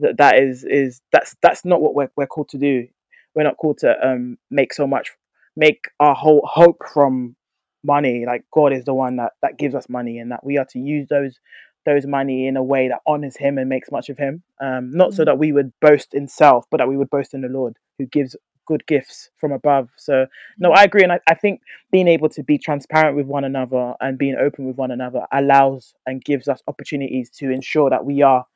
[0.00, 2.88] that, that is is that's that's not what we're we're called to do.
[3.34, 5.10] We're not called to um make so much
[5.56, 7.36] make our whole hope from
[7.84, 8.24] money.
[8.26, 10.78] Like God is the one that that gives us money, and that we are to
[10.78, 11.38] use those
[11.86, 14.42] those money in a way that honors Him and makes much of Him.
[14.60, 17.42] Um, not so that we would boast in self, but that we would boast in
[17.42, 19.90] the Lord, who gives good gifts from above.
[19.96, 20.26] So
[20.58, 21.60] no, I agree, and I, I think
[21.90, 25.94] being able to be transparent with one another and being open with one another allows
[26.06, 28.46] and gives us opportunities to ensure that we are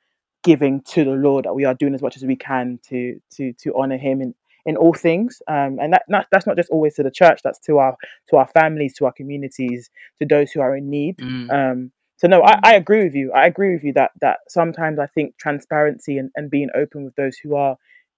[0.44, 3.52] giving to the Lord, that we are doing as much as we can to to
[3.54, 4.34] to honor Him in
[4.64, 5.40] in all things.
[5.48, 7.96] Um, and that, that that's not just always to the church; that's to our
[8.30, 11.18] to our families, to our communities, to those who are in need.
[11.18, 11.52] Mm.
[11.52, 13.32] Um, so no, I, I agree with you.
[13.32, 17.14] I agree with you that that sometimes I think transparency and, and being open with
[17.16, 17.76] those who are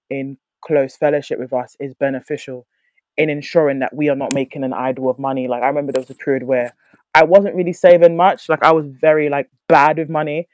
[0.09, 2.65] in close fellowship with us is beneficial
[3.17, 5.47] in ensuring that we are not making an idol of money.
[5.47, 6.73] Like I remember there was a period where
[7.13, 8.49] I wasn't really saving much.
[8.49, 10.47] Like I was very like bad with money,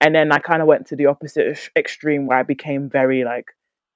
[0.00, 3.24] and then I kind of went to the opposite ex- extreme where I became very
[3.24, 3.46] like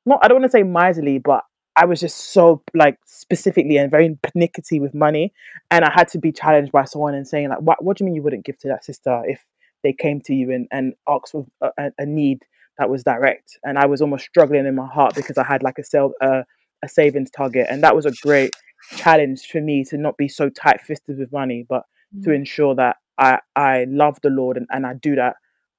[0.04, 1.44] not I don't want to say miserly, but
[1.76, 5.32] I was just so like specifically and very pernickety with money,
[5.70, 7.84] and I had to be challenged by someone and saying like, "What?
[7.84, 9.44] What do you mean you wouldn't give to that sister if
[9.82, 12.42] they came to you and and asked for a, a need
[12.78, 15.78] that was direct?" And I was almost struggling in my heart because I had like
[15.78, 16.42] a sell uh,
[16.84, 18.52] a savings target, and that was a great
[18.96, 21.82] challenge for me to not be so tight fisted with money, but
[22.14, 22.22] mm.
[22.24, 25.36] to ensure that I I love the Lord and, and I do that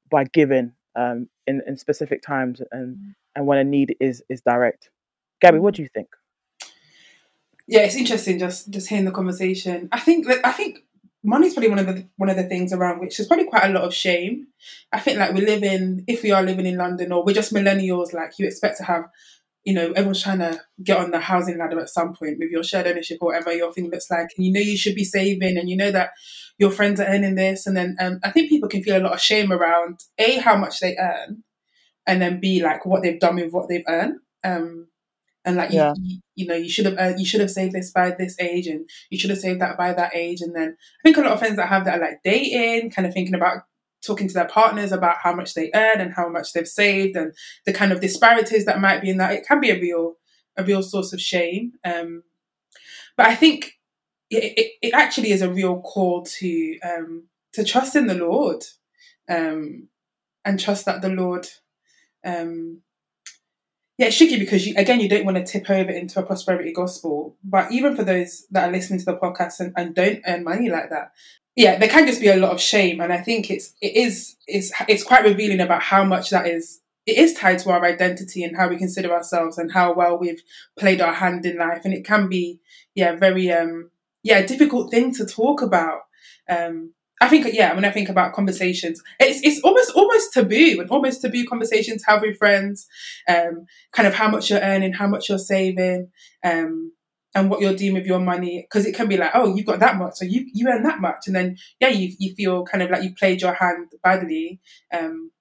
[0.10, 3.16] by giving um, in in specific times and mm.
[3.36, 4.90] and when a need is is direct.
[5.42, 6.08] Gabby, what do you think?
[7.68, 9.90] Yeah, it's interesting just just hearing the conversation.
[9.92, 10.80] I think that I think
[11.28, 13.74] money's probably one of the one of the things around which there's probably quite a
[13.74, 14.48] lot of shame.
[14.94, 17.54] I think like we live in if we are living in London or we're just
[17.54, 19.04] millennials, like you expect to have,
[19.66, 22.64] you know, everyone's trying to get on the housing ladder at some point with your
[22.64, 25.58] shared ownership or whatever your thing looks like, and you know you should be saving,
[25.58, 26.12] and you know that
[26.58, 29.14] your friends are earning this, and then um, I think people can feel a lot
[29.14, 31.44] of shame around a how much they earn,
[32.08, 34.20] and then b like what they've done with what they've earned.
[34.46, 34.88] Um,
[35.48, 35.94] and like yeah.
[35.98, 38.68] you, you, know you should have uh, you should have saved this by this age
[38.68, 41.32] and you should have saved that by that age and then i think a lot
[41.32, 43.64] of friends that have that are like dating kind of thinking about
[44.06, 47.34] talking to their partners about how much they earn and how much they've saved and
[47.66, 50.16] the kind of disparities that might be in that it can be a real
[50.58, 52.24] a real source of shame um,
[53.16, 53.72] but i think
[54.30, 57.24] it, it, it, actually is a real call to um,
[57.54, 58.64] to trust in the lord
[59.30, 59.88] um,
[60.44, 61.48] and trust that the lord
[62.26, 62.82] um,
[63.98, 66.72] yeah, it's tricky because you, again, you don't want to tip over into a prosperity
[66.72, 67.36] gospel.
[67.44, 70.70] But even for those that are listening to the podcast and, and don't earn money
[70.70, 71.14] like that,
[71.56, 73.02] yeah, there can just be a lot of shame.
[73.02, 76.82] And I think it's it is it's it's quite revealing about how much that is
[77.08, 80.44] it is tied to our identity and how we consider ourselves and how well we've
[80.78, 81.82] played our hand in life.
[81.84, 82.60] And it can be,
[82.94, 83.90] yeah, very um
[84.22, 86.02] yeah, difficult thing to talk about.
[86.48, 90.90] Um I think yeah, when I think about conversations, it's it's almost almost taboo and
[90.90, 92.88] almost taboo conversations have with friends,
[93.28, 96.10] um, kind of how much you're earning, how much you're saving,
[96.44, 96.92] um,
[97.34, 98.62] and what you're doing with your money.
[98.62, 101.02] Because it can be like, oh, you've got that much, so you you earn that
[101.02, 104.60] much, and then yeah, you you feel kind of like you played your hand badly.
[104.94, 105.32] Um,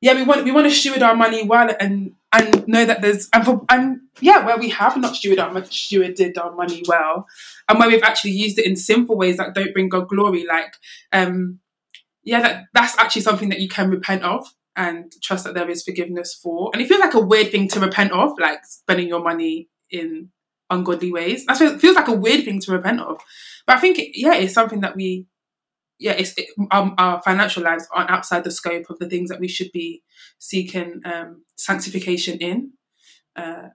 [0.00, 3.28] yeah, we want we want to steward our money well and and know that there's
[3.32, 7.26] and for and yeah, where we have not stewarded our stewarded our money well,
[7.68, 10.74] and where we've actually used it in sinful ways that don't bring God glory, like
[11.12, 11.60] um,
[12.24, 15.84] yeah, that that's actually something that you can repent of and trust that there is
[15.84, 16.70] forgiveness for.
[16.72, 20.30] And it feels like a weird thing to repent of, like spending your money in
[20.70, 21.46] ungodly ways.
[21.46, 23.20] That feels like a weird thing to repent of,
[23.66, 25.26] but I think yeah, it's something that we
[25.98, 29.40] yeah, it's it, um, our financial lives aren't outside the scope of the things that
[29.40, 30.02] we should be
[30.38, 32.72] seeking um, sanctification in.
[33.36, 33.68] Uh,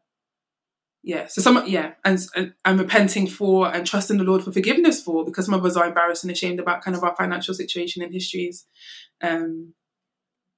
[1.02, 5.02] yeah, so some yeah, and, and and repenting for and trusting the Lord for forgiveness
[5.02, 8.04] for because some of us are embarrassed and ashamed about kind of our financial situation
[8.04, 8.66] and histories,
[9.22, 9.74] um,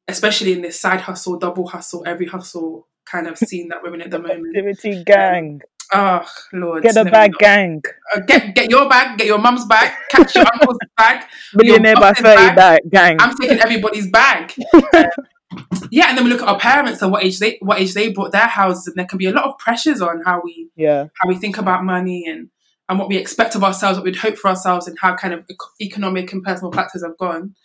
[0.07, 4.01] especially in this side hustle, double hustle, every hustle kind of scene that we're in
[4.01, 4.57] at the moment.
[4.57, 5.61] Activity gang.
[5.93, 6.83] Oh Lord!
[6.83, 7.81] Get a bag, gang.
[8.13, 9.17] Uh, get get your bag.
[9.17, 9.91] Get your mum's bag.
[10.09, 11.25] Catch your uncle's bag.
[11.53, 13.17] Millionaire by thirty bag, gang.
[13.19, 14.53] I'm taking everybody's bag.
[15.91, 18.09] yeah, and then we look at our parents and what age they what age they
[18.09, 21.07] bought their houses, and there can be a lot of pressures on how we yeah
[21.21, 22.49] how we think about money and
[22.87, 25.45] and what we expect of ourselves, what we'd hope for ourselves, and how kind of
[25.81, 27.55] economic and personal factors have gone.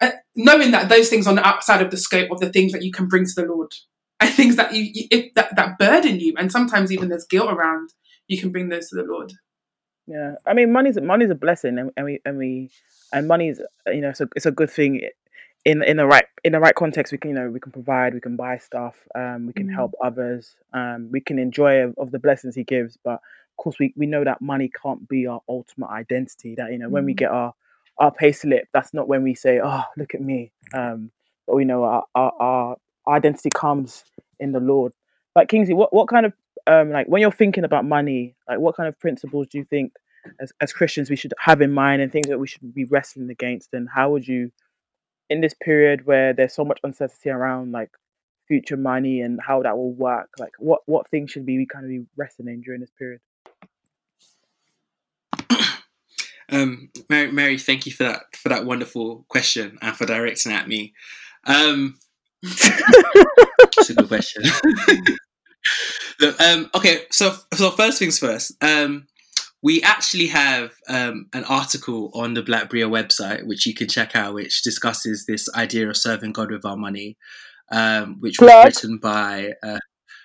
[0.00, 2.72] Uh, knowing that those things are on the outside of the scope of the things
[2.72, 3.72] that you can bring to the Lord
[4.20, 7.50] and things that you, you if that, that burden you and sometimes even there's guilt
[7.50, 7.90] around
[8.28, 9.32] you can bring those to the lord
[10.06, 12.70] yeah i mean money's money's a blessing and, and we and we
[13.12, 15.00] and money's you know it's a, it's a good thing
[15.64, 18.14] in in the right in the right context we can you know we can provide
[18.14, 19.74] we can buy stuff um we can mm.
[19.74, 23.78] help others um we can enjoy of, of, the blessings he gives but of course
[23.78, 26.92] we we know that money can't be our ultimate identity that you know mm.
[26.92, 27.18] when we mm.
[27.18, 27.52] get our
[27.98, 31.10] our pay slip that's not when we say oh look at me um
[31.46, 32.76] but we know our, our, our
[33.08, 34.04] identity comes
[34.38, 34.92] in the Lord.
[35.36, 36.32] Like Kingsley, what, what kind of
[36.66, 39.92] um like when you're thinking about money, like what kind of principles do you think
[40.40, 43.30] as, as Christians we should have in mind and things that we should be wrestling
[43.30, 44.50] against and how would you
[45.30, 47.90] in this period where there's so much uncertainty around like
[48.50, 51.88] future money and how that will work, like what what things should we kind of
[51.88, 53.20] be wrestling in during this period?
[56.52, 60.66] Um, Mary, Mary, thank you for that for that wonderful question and for directing at
[60.66, 60.92] me.
[61.44, 61.96] Um,
[62.42, 64.42] that's a good question.
[66.38, 68.52] Um, okay, so so first things first.
[68.62, 69.06] Um,
[69.62, 74.16] we actually have um, an article on the Black Berea website, which you can check
[74.16, 77.16] out, which discusses this idea of serving God with our money,
[77.70, 79.78] um, which was written by uh,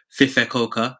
[0.09, 0.37] Fife.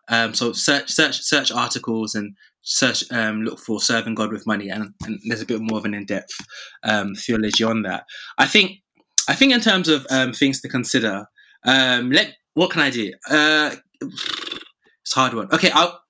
[0.10, 4.70] Um, so search search search articles and search um, look for serving God with money,
[4.70, 6.36] and, and there's a bit more of an in depth
[6.84, 8.06] um, theology on that.
[8.38, 8.80] I think
[9.28, 11.26] I think in terms of um, things to consider,
[11.66, 13.12] um, let what can I do?
[13.30, 15.48] Uh, it's a hard one.
[15.54, 16.02] Okay, I'll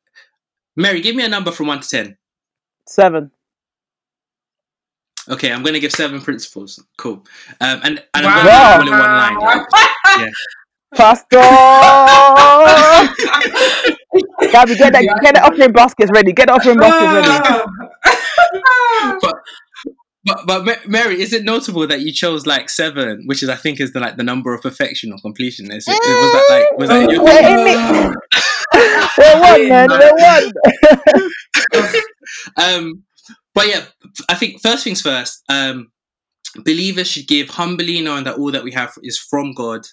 [0.76, 2.18] Mary, give me a number from one to ten.
[2.88, 3.32] Seven.
[5.28, 6.84] Okay, I'm going to give seven principles.
[6.98, 7.24] Cool.
[7.62, 8.78] Um, and and Wow.
[8.80, 9.66] I'm going to in one line.
[10.18, 10.30] Yeah.
[10.96, 11.36] Pastor!
[14.52, 16.32] Gabby, get that, get the offering baskets ready.
[16.32, 17.28] Get the offering baskets ready.
[19.22, 19.36] But
[20.26, 23.80] but but Mary, is it notable that you chose like seven, which is I think
[23.80, 25.72] is the like the number of perfection or completion?
[25.72, 28.18] Is it, was that like was that your We're in it.
[29.18, 29.90] We're one, man.
[29.90, 30.14] We're
[31.84, 32.02] one.
[32.58, 33.04] um,
[33.54, 33.86] but yeah,
[34.28, 35.44] I think first things first.
[35.48, 35.92] Um,
[36.64, 39.86] believers should give humbly, knowing that all that we have is from God,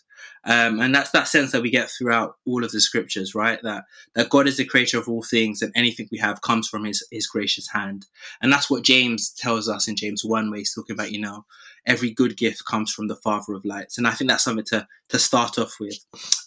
[0.44, 3.60] um, and that's that sense that we get throughout all of the scriptures, right?
[3.62, 3.84] That
[4.14, 7.06] that God is the creator of all things, and anything we have comes from His
[7.10, 8.06] His gracious hand,
[8.40, 11.44] and that's what James tells us in James one, where he's talking about, you know,
[11.86, 14.86] every good gift comes from the Father of lights, and I think that's something to
[15.08, 15.98] to start off with.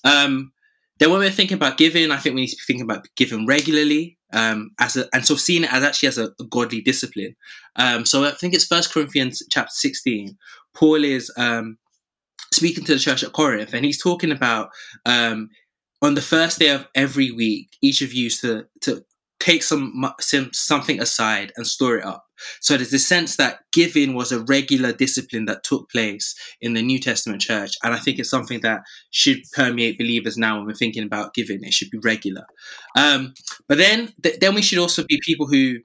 [0.04, 0.52] Um,
[1.00, 3.46] then when we're thinking about giving, I think we need to be thinking about giving
[3.46, 7.36] regularly, um, as a, and so seeing it as actually as a, a godly discipline.
[7.76, 10.38] Um, so I think it's First Corinthians chapter sixteen.
[10.74, 11.78] Paul is um,
[12.54, 14.70] speaking to the church at Corinth, and he's talking about
[15.06, 15.50] um,
[16.02, 19.04] on the first day of every week, each of you to to
[19.40, 22.24] take some, some something aside and store it up.
[22.62, 26.82] So there's this sense that giving was a regular discipline that took place in the
[26.82, 28.82] New Testament church, and I think it's something that
[29.12, 31.64] should permeate believers now when we're thinking about giving.
[31.64, 32.46] It should be regular.
[32.98, 33.34] Um,
[33.68, 35.78] but then, th- then we should also be people who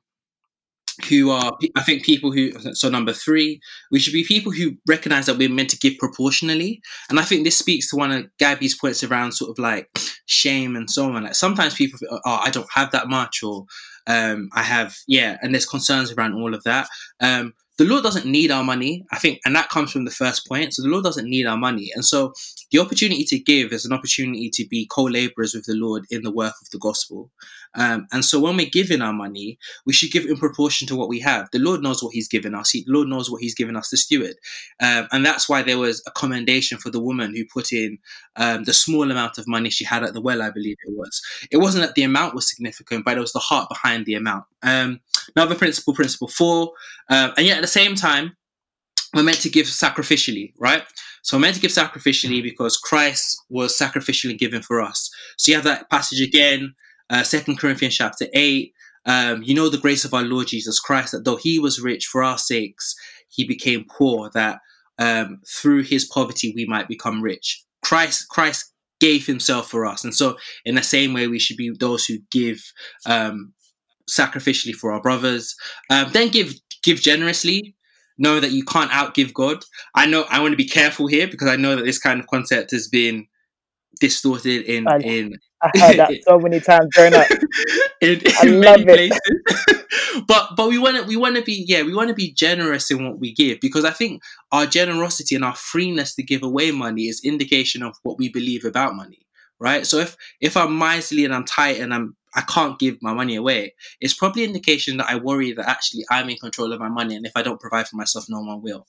[1.04, 5.26] who are i think people who so number three we should be people who recognize
[5.26, 6.80] that we're meant to give proportionally.
[7.08, 9.88] And i think this speaks to one of gabby's points around sort of like
[10.26, 11.24] shame and so on.
[11.24, 13.66] Like sometimes people oh i don't have that much or
[14.06, 16.88] um i have yeah and there's concerns around all of that.
[17.20, 20.46] Um the Lord doesn't need our money, I think, and that comes from the first
[20.46, 20.74] point.
[20.74, 21.90] So the Lord doesn't need our money.
[21.94, 22.34] And so
[22.70, 26.20] the opportunity to give is an opportunity to be co laborers with the Lord in
[26.20, 27.30] the work of the gospel.
[27.74, 31.08] Um, and so when we're giving our money, we should give in proportion to what
[31.08, 31.48] we have.
[31.52, 32.68] The Lord knows what He's given us.
[32.68, 34.34] He, the Lord knows what He's given us to steward.
[34.82, 37.96] Um, and that's why there was a commendation for the woman who put in
[38.36, 41.22] um, the small amount of money she had at the well, I believe it was.
[41.50, 44.44] It wasn't that the amount was significant, but it was the heart behind the amount.
[44.62, 45.00] Um,
[45.36, 46.72] another principle, principle four,
[47.08, 48.36] um, and yet at the same time,
[49.14, 50.84] we're meant to give sacrificially, right?
[51.22, 55.10] So we're meant to give sacrificially because Christ was sacrificially given for us.
[55.36, 56.74] So you have that passage again,
[57.10, 58.72] uh, Second Corinthians chapter eight.
[59.06, 62.06] Um, you know the grace of our Lord Jesus Christ, that though he was rich
[62.06, 62.94] for our sakes,
[63.28, 64.60] he became poor, that
[64.98, 67.64] um, through his poverty we might become rich.
[67.82, 71.70] Christ, Christ gave himself for us, and so in the same way we should be
[71.70, 72.72] those who give
[73.06, 73.54] um,
[74.10, 75.54] sacrificially for our brothers.
[75.90, 77.74] Um, then give give generously.
[78.18, 79.64] Know that you can't outgive God.
[79.94, 82.26] I know I want to be careful here because I know that this kind of
[82.26, 83.26] concept has been
[84.00, 85.32] distorted in I- in
[85.62, 87.26] I heard that so many times growing up.
[88.00, 88.96] in, I in love many it.
[88.96, 89.20] places.
[90.26, 92.90] but but we want to we want to be yeah we want to be generous
[92.90, 96.70] in what we give because I think our generosity and our freeness to give away
[96.70, 99.20] money is indication of what we believe about money,
[99.58, 99.86] right?
[99.86, 103.36] So if if I'm miserly and I'm tight and I'm I can't give my money
[103.36, 107.16] away, it's probably indication that I worry that actually I'm in control of my money
[107.16, 108.86] and if I don't provide for myself, no one will.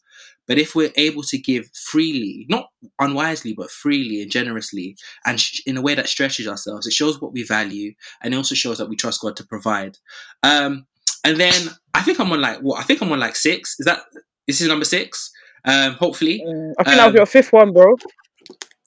[0.47, 2.67] But if we're able to give freely, not
[2.99, 7.21] unwisely, but freely and generously, and sh- in a way that stretches ourselves, it shows
[7.21, 9.97] what we value, and it also shows that we trust God to provide.
[10.43, 10.85] Um,
[11.23, 11.53] and then
[11.93, 12.79] I think I'm on like what?
[12.79, 13.75] I think I'm on like six.
[13.79, 13.99] Is that
[14.47, 15.31] this is number six?
[15.65, 16.43] Um, hopefully.
[16.45, 17.95] Mm, I think that was Um, your fifth one, bro.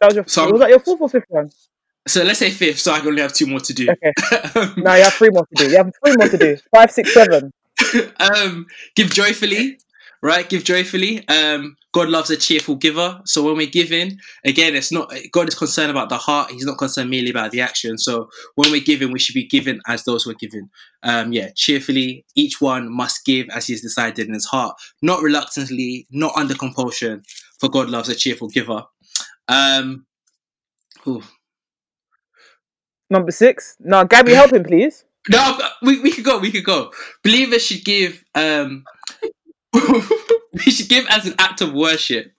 [0.00, 0.24] That was your.
[0.26, 1.50] So was that your fourth or fifth one?
[2.06, 2.80] So let's say fifth.
[2.80, 3.88] So I only have two more to do.
[3.90, 4.12] Okay.
[4.56, 5.70] Um, No, you have three more to do.
[5.70, 6.56] You have three more to do.
[6.74, 7.52] Five, six, seven.
[8.20, 9.78] um, give joyfully,
[10.22, 10.48] right?
[10.48, 11.26] Give joyfully.
[11.28, 13.20] Um, God loves a cheerful giver.
[13.24, 16.50] So when we're giving, again, it's not God is concerned about the heart.
[16.50, 17.96] He's not concerned merely about the action.
[17.98, 20.68] So when we're giving, we should be giving as those who are giving.
[21.04, 22.24] Um, yeah, cheerfully.
[22.34, 26.54] Each one must give as he has decided in his heart, not reluctantly, not under
[26.54, 27.22] compulsion.
[27.60, 28.82] For God loves a cheerful giver.
[29.48, 30.04] Um,
[31.06, 31.22] ooh.
[33.14, 33.76] Number six.
[33.78, 35.04] No, Gabby, help him, please.
[35.30, 36.38] No, we, we could go.
[36.38, 36.92] We could go.
[37.22, 38.22] Believers should give.
[38.34, 38.84] Um,
[39.72, 42.30] we should give as an act of worship,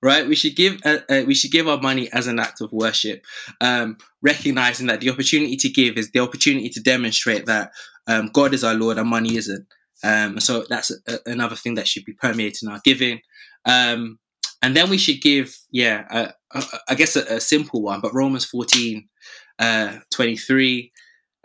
[0.00, 0.26] right?
[0.26, 0.80] We should give.
[0.82, 3.26] Uh, uh, we should give our money as an act of worship,
[3.60, 7.72] um, recognizing that the opportunity to give is the opportunity to demonstrate that
[8.06, 9.66] um, God is our Lord and money isn't.
[10.02, 13.20] Um, so that's a, another thing that should be permeating our giving.
[13.66, 14.18] Um,
[14.62, 18.46] and then we should give, yeah, uh, uh, I guess a simple one, but Romans
[18.46, 19.08] 14,
[19.60, 20.90] uh, 23,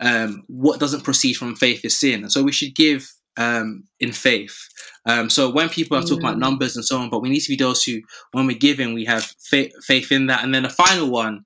[0.00, 2.22] um, what doesn't proceed from faith is sin.
[2.22, 4.56] And so we should give um, in faith.
[5.04, 7.50] Um, so when people are talking about numbers and so on, but we need to
[7.50, 8.00] be those who,
[8.32, 10.42] when we're giving, we have fa- faith in that.
[10.42, 11.44] And then the final one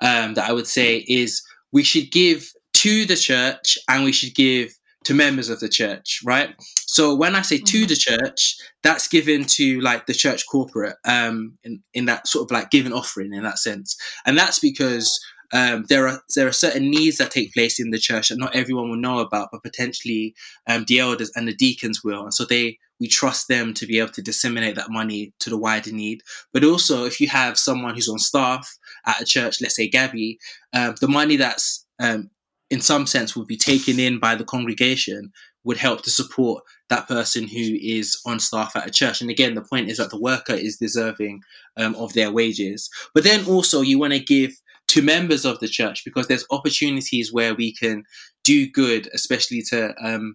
[0.00, 1.42] um, that I would say is
[1.72, 4.72] we should give to the church and we should give
[5.04, 6.54] to members of the church, right?
[6.86, 11.56] So when I say to the church, that's given to like the church corporate, um,
[11.64, 13.96] in, in that sort of like giving offering in that sense.
[14.26, 15.18] And that's because
[15.52, 18.54] um, there are there are certain needs that take place in the church that not
[18.54, 20.34] everyone will know about, but potentially
[20.66, 23.98] um, the elders and the deacons will, and so they we trust them to be
[23.98, 26.22] able to disseminate that money to the wider need.
[26.52, 28.76] But also, if you have someone who's on staff
[29.06, 30.38] at a church, let's say Gabby,
[30.72, 32.30] um, the money that's um,
[32.70, 35.32] in some sense would be taken in by the congregation
[35.64, 39.20] would help to support that person who is on staff at a church.
[39.20, 41.42] And again, the point is that the worker is deserving
[41.76, 42.88] um, of their wages.
[43.14, 44.52] But then also, you want to give
[44.88, 48.04] to members of the church because there's opportunities where we can
[48.44, 50.34] do good, especially to um,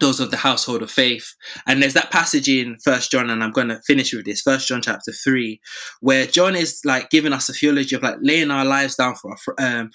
[0.00, 1.34] those of the household of faith.
[1.66, 4.68] And there's that passage in First John, and I'm going to finish with this First
[4.68, 5.60] John chapter three,
[6.00, 9.36] where John is like giving us a theology of like laying our lives down for
[9.58, 9.90] our, um,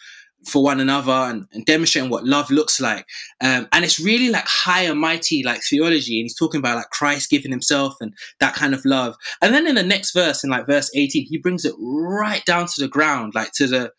[0.45, 3.05] for one another and, and, demonstrating what love looks like.
[3.41, 6.19] Um, and it's really like high and mighty like theology.
[6.19, 9.15] And he's talking about like Christ giving himself and that kind of love.
[9.41, 12.67] And then in the next verse, in like verse 18, he brings it right down
[12.67, 13.91] to the ground, like to the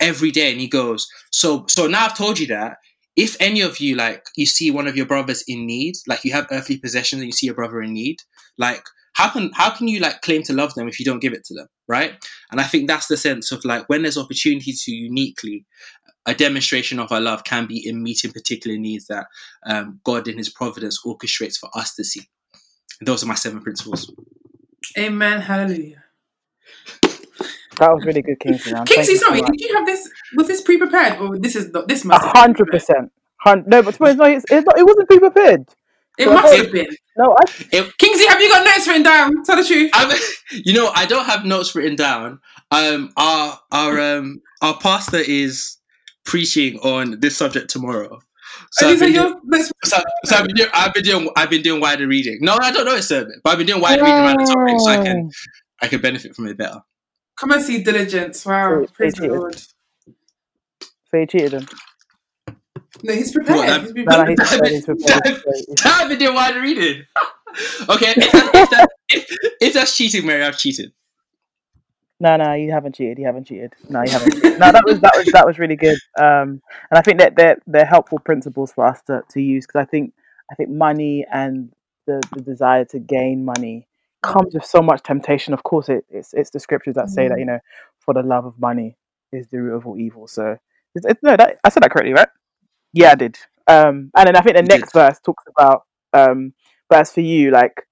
[0.00, 0.52] every day.
[0.52, 2.78] And he goes, So so now I've told you that.
[3.16, 6.32] If any of you like you see one of your brothers in need, like you
[6.32, 8.16] have earthly possessions and you see your brother in need,
[8.58, 8.84] like
[9.14, 11.44] how can how can you like claim to love them if you don't give it
[11.44, 12.14] to them right
[12.50, 15.64] and i think that's the sense of like when there's opportunity to uniquely
[16.26, 19.26] a demonstration of our love can be in meeting particular needs that
[19.66, 22.22] um, god in his providence orchestrates for us to see
[23.00, 24.12] and those are my seven principles
[24.98, 26.04] amen hallelujah
[27.78, 28.72] that was really good, Kingsley.
[28.86, 30.08] Kingsley, sorry, did you have this?
[30.36, 32.24] Was this pre-prepared, or this is not, this must?
[32.24, 33.10] A hundred percent.
[33.46, 35.66] No, but no, it's, it's not, it wasn't pre-prepared.
[36.18, 36.86] It so must have been.
[37.16, 37.44] No, I.
[37.70, 39.44] It, Kingsley, have you got notes written down?
[39.44, 39.90] Tell the truth.
[39.94, 40.16] I'm,
[40.50, 42.40] you know, I don't have notes written down.
[42.70, 45.78] Um, our our um our pastor is
[46.24, 48.20] preaching on this subject tomorrow.
[48.70, 49.40] So, I've been, doing,
[49.84, 52.38] so, so I've, been doing, I've been doing I've been doing wider reading.
[52.40, 54.80] No, I don't know it's sermon, but I've been doing wider reading around the topic,
[54.80, 55.30] so I can
[55.80, 56.80] I can benefit from it better.
[57.38, 58.44] Come and see diligence.
[58.44, 59.56] Wow, praise the Lord.
[59.56, 61.68] So you cheated him.
[63.02, 63.58] No, he's prepared.
[63.58, 64.20] Well, he's prepared.
[64.20, 64.72] No, he's prepared.
[64.72, 65.42] He's prepared.
[65.84, 67.02] I've been doing wide reading.
[67.88, 69.26] okay, if, that, if, that, if,
[69.60, 70.92] if, that's cheating, Mary, I've cheated.
[72.20, 73.18] No, no, you haven't cheated.
[73.18, 73.74] You haven't cheated.
[73.88, 74.34] No, you haven't.
[74.34, 74.58] Cheated.
[74.58, 75.98] No, that was that was that was really good.
[76.18, 79.80] Um, and I think that they're they're helpful principles for us to, to use because
[79.80, 80.14] I think
[80.50, 81.72] I think money and
[82.06, 83.86] the, the desire to gain money
[84.22, 85.54] comes with so much temptation.
[85.54, 87.58] Of course, it, it's it's the scriptures that say that you know,
[87.98, 88.96] for the love of money
[89.32, 90.26] is the root of all evil.
[90.26, 90.56] So,
[90.94, 92.28] it's, it's, no, that, I said that correctly, right?
[92.94, 93.38] Yeah, I did.
[93.66, 95.82] Um, and then I think the next verse talks about,
[96.12, 96.54] um,
[96.88, 97.86] but as for you, like,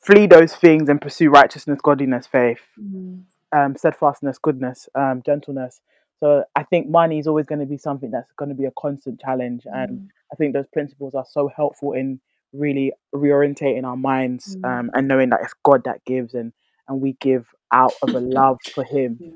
[0.00, 3.22] flee those things and pursue righteousness, godliness, faith, mm.
[3.54, 5.80] um, steadfastness, goodness, um, gentleness.
[6.20, 8.72] So I think money is always going to be something that's going to be a
[8.78, 10.06] constant challenge, and mm.
[10.32, 12.20] I think those principles are so helpful in
[12.52, 14.64] really reorientating our minds mm.
[14.64, 16.52] um, and knowing that it's God that gives, and
[16.88, 19.30] and we give out of a love for Him yeah.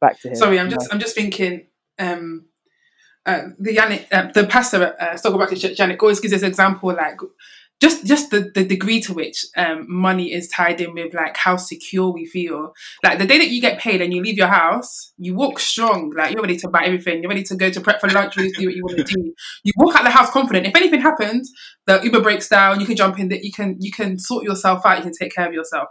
[0.00, 0.36] back to Him.
[0.36, 0.94] Sorry, I'm just know?
[0.94, 1.66] I'm just thinking.
[1.98, 2.44] Um,
[3.28, 6.42] uh, the Yannick, uh, the pastor at uh, Stockwell Baptist Church, Yannick, always gives this
[6.42, 7.18] example, like
[7.80, 11.56] just just the, the degree to which um, money is tied in with like how
[11.56, 12.72] secure we feel.
[13.04, 16.12] Like the day that you get paid and you leave your house, you walk strong.
[16.16, 17.22] Like you're ready to buy everything.
[17.22, 18.34] You're ready to go to Pret for lunch.
[18.34, 19.32] To do what you want to do.
[19.62, 20.66] You walk out the house confident.
[20.66, 21.52] If anything happens,
[21.86, 22.80] the Uber breaks down.
[22.80, 23.28] You can jump in.
[23.28, 24.98] That you can you can sort yourself out.
[24.98, 25.88] You can take care of yourself.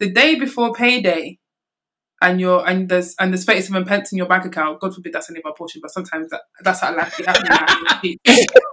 [0.00, 1.38] The day before payday,
[2.20, 4.80] and you're and there's and there's 37 pence in your bank account.
[4.80, 8.18] God forbid that's any of our portion, but sometimes that, that's how life be happening.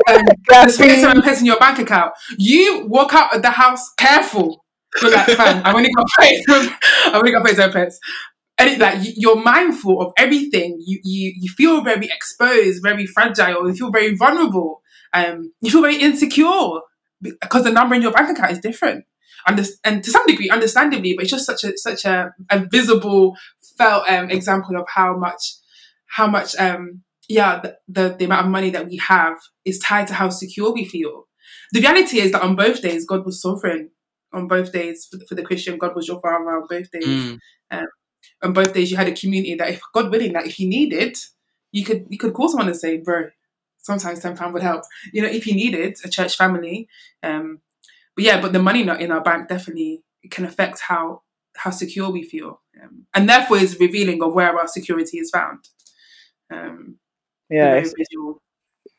[0.09, 2.13] um, there's 37 pence in your bank account.
[2.37, 4.63] You walk out of the house careful.
[5.01, 6.43] You're like, fam, I've only got paid.
[6.49, 7.99] I've only got paid 37 pence.
[8.57, 10.81] And like you're mindful of everything.
[10.85, 13.67] You you you feel very exposed, very fragile.
[13.67, 14.81] You feel very vulnerable.
[15.13, 16.81] Um, you feel very insecure
[17.21, 19.05] because the number in your bank account is different
[19.47, 23.35] and to some degree, understandably, but it's just such a such a, a visible,
[23.77, 25.53] felt um, example of how much
[26.07, 30.07] how much um, yeah the, the, the amount of money that we have is tied
[30.07, 31.27] to how secure we feel.
[31.71, 33.91] The reality is that on both days, God was sovereign.
[34.33, 36.57] On both days, for the, for the Christian, God was your father.
[36.57, 37.39] On both days, mm.
[37.71, 37.85] um,
[38.43, 41.15] on both days, you had a community that, if God willing, that if you needed,
[41.71, 43.29] you could you could call someone and say, "Bro,
[43.77, 44.83] sometimes ten pound would help."
[45.13, 46.89] You know, if you needed a church family,
[47.23, 47.59] um,
[48.15, 51.21] but yeah, but the money not in our bank definitely can affect how
[51.57, 55.67] how secure we feel, um, and therefore is revealing of where our security is found.
[56.51, 56.97] Um,
[57.49, 57.93] Yeah, it's,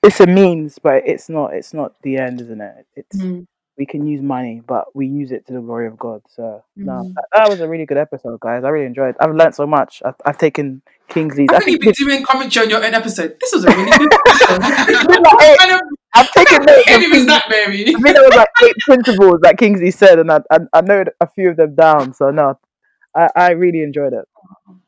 [0.03, 1.53] it's a means, but it's not.
[1.55, 2.87] It's not the end, isn't it?
[2.95, 3.47] It's Mm.
[3.77, 6.23] we can use money, but we use it to the glory of God.
[6.29, 7.15] So no, Mhm.
[7.15, 8.65] that, that was a really good episode, guys.
[8.65, 9.11] I really enjoyed.
[9.11, 9.17] It.
[9.21, 10.01] I've learned so much.
[10.05, 11.49] I've, I've taken Kingsley's.
[11.53, 13.37] I I think think you've been doing commentary on your own episode.
[13.41, 14.61] This was a really good episode.
[15.11, 15.81] like eight- kind of
[16.17, 16.79] I've taken notes.
[16.81, 17.83] of heavy was that, Mary?
[17.83, 21.05] I think there was like eight principles that Kingsley said, and I, I I know
[21.21, 22.15] a few of them down.
[22.15, 22.59] So no,
[23.15, 24.25] I, I really enjoyed it.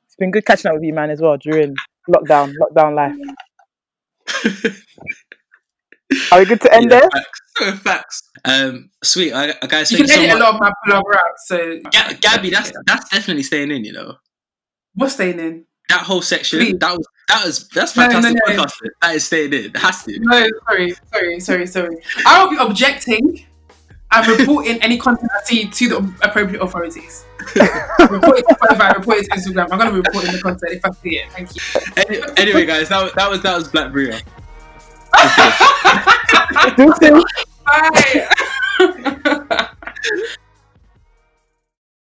[0.07, 1.75] It's been good catching up with you, man, as well during
[2.09, 3.17] lockdown, lockdown life.
[6.33, 7.11] Are we good to end Yeah, there?
[7.11, 7.81] facts.
[7.83, 8.23] Facts.
[8.45, 9.33] Um, sweet.
[9.33, 11.33] I, I guys, You can you so edit a lot of my pullover out.
[11.47, 13.85] So Ga- Gabby, that's that's definitely staying in.
[13.85, 14.15] You know
[14.95, 15.65] what's staying in?
[15.89, 16.59] That whole section.
[16.61, 16.79] Please.
[16.79, 18.55] That was that was that's No, no, fantastic no.
[18.55, 18.89] podcasting.
[19.01, 19.65] That is staying in.
[19.67, 20.19] It has to.
[20.21, 21.97] No, sorry, sorry, sorry, sorry.
[22.27, 23.45] I will be objecting
[24.11, 27.25] and reporting any content I see to the appropriate authorities.
[27.57, 29.69] report it to Spotify, report it to Instagram.
[29.71, 31.31] I'm going to be reporting the content if I see it.
[31.33, 31.63] Thank you.
[31.97, 34.21] Any, anyway, guys, that was that was that was Black Berea.
[37.65, 38.29] Bye.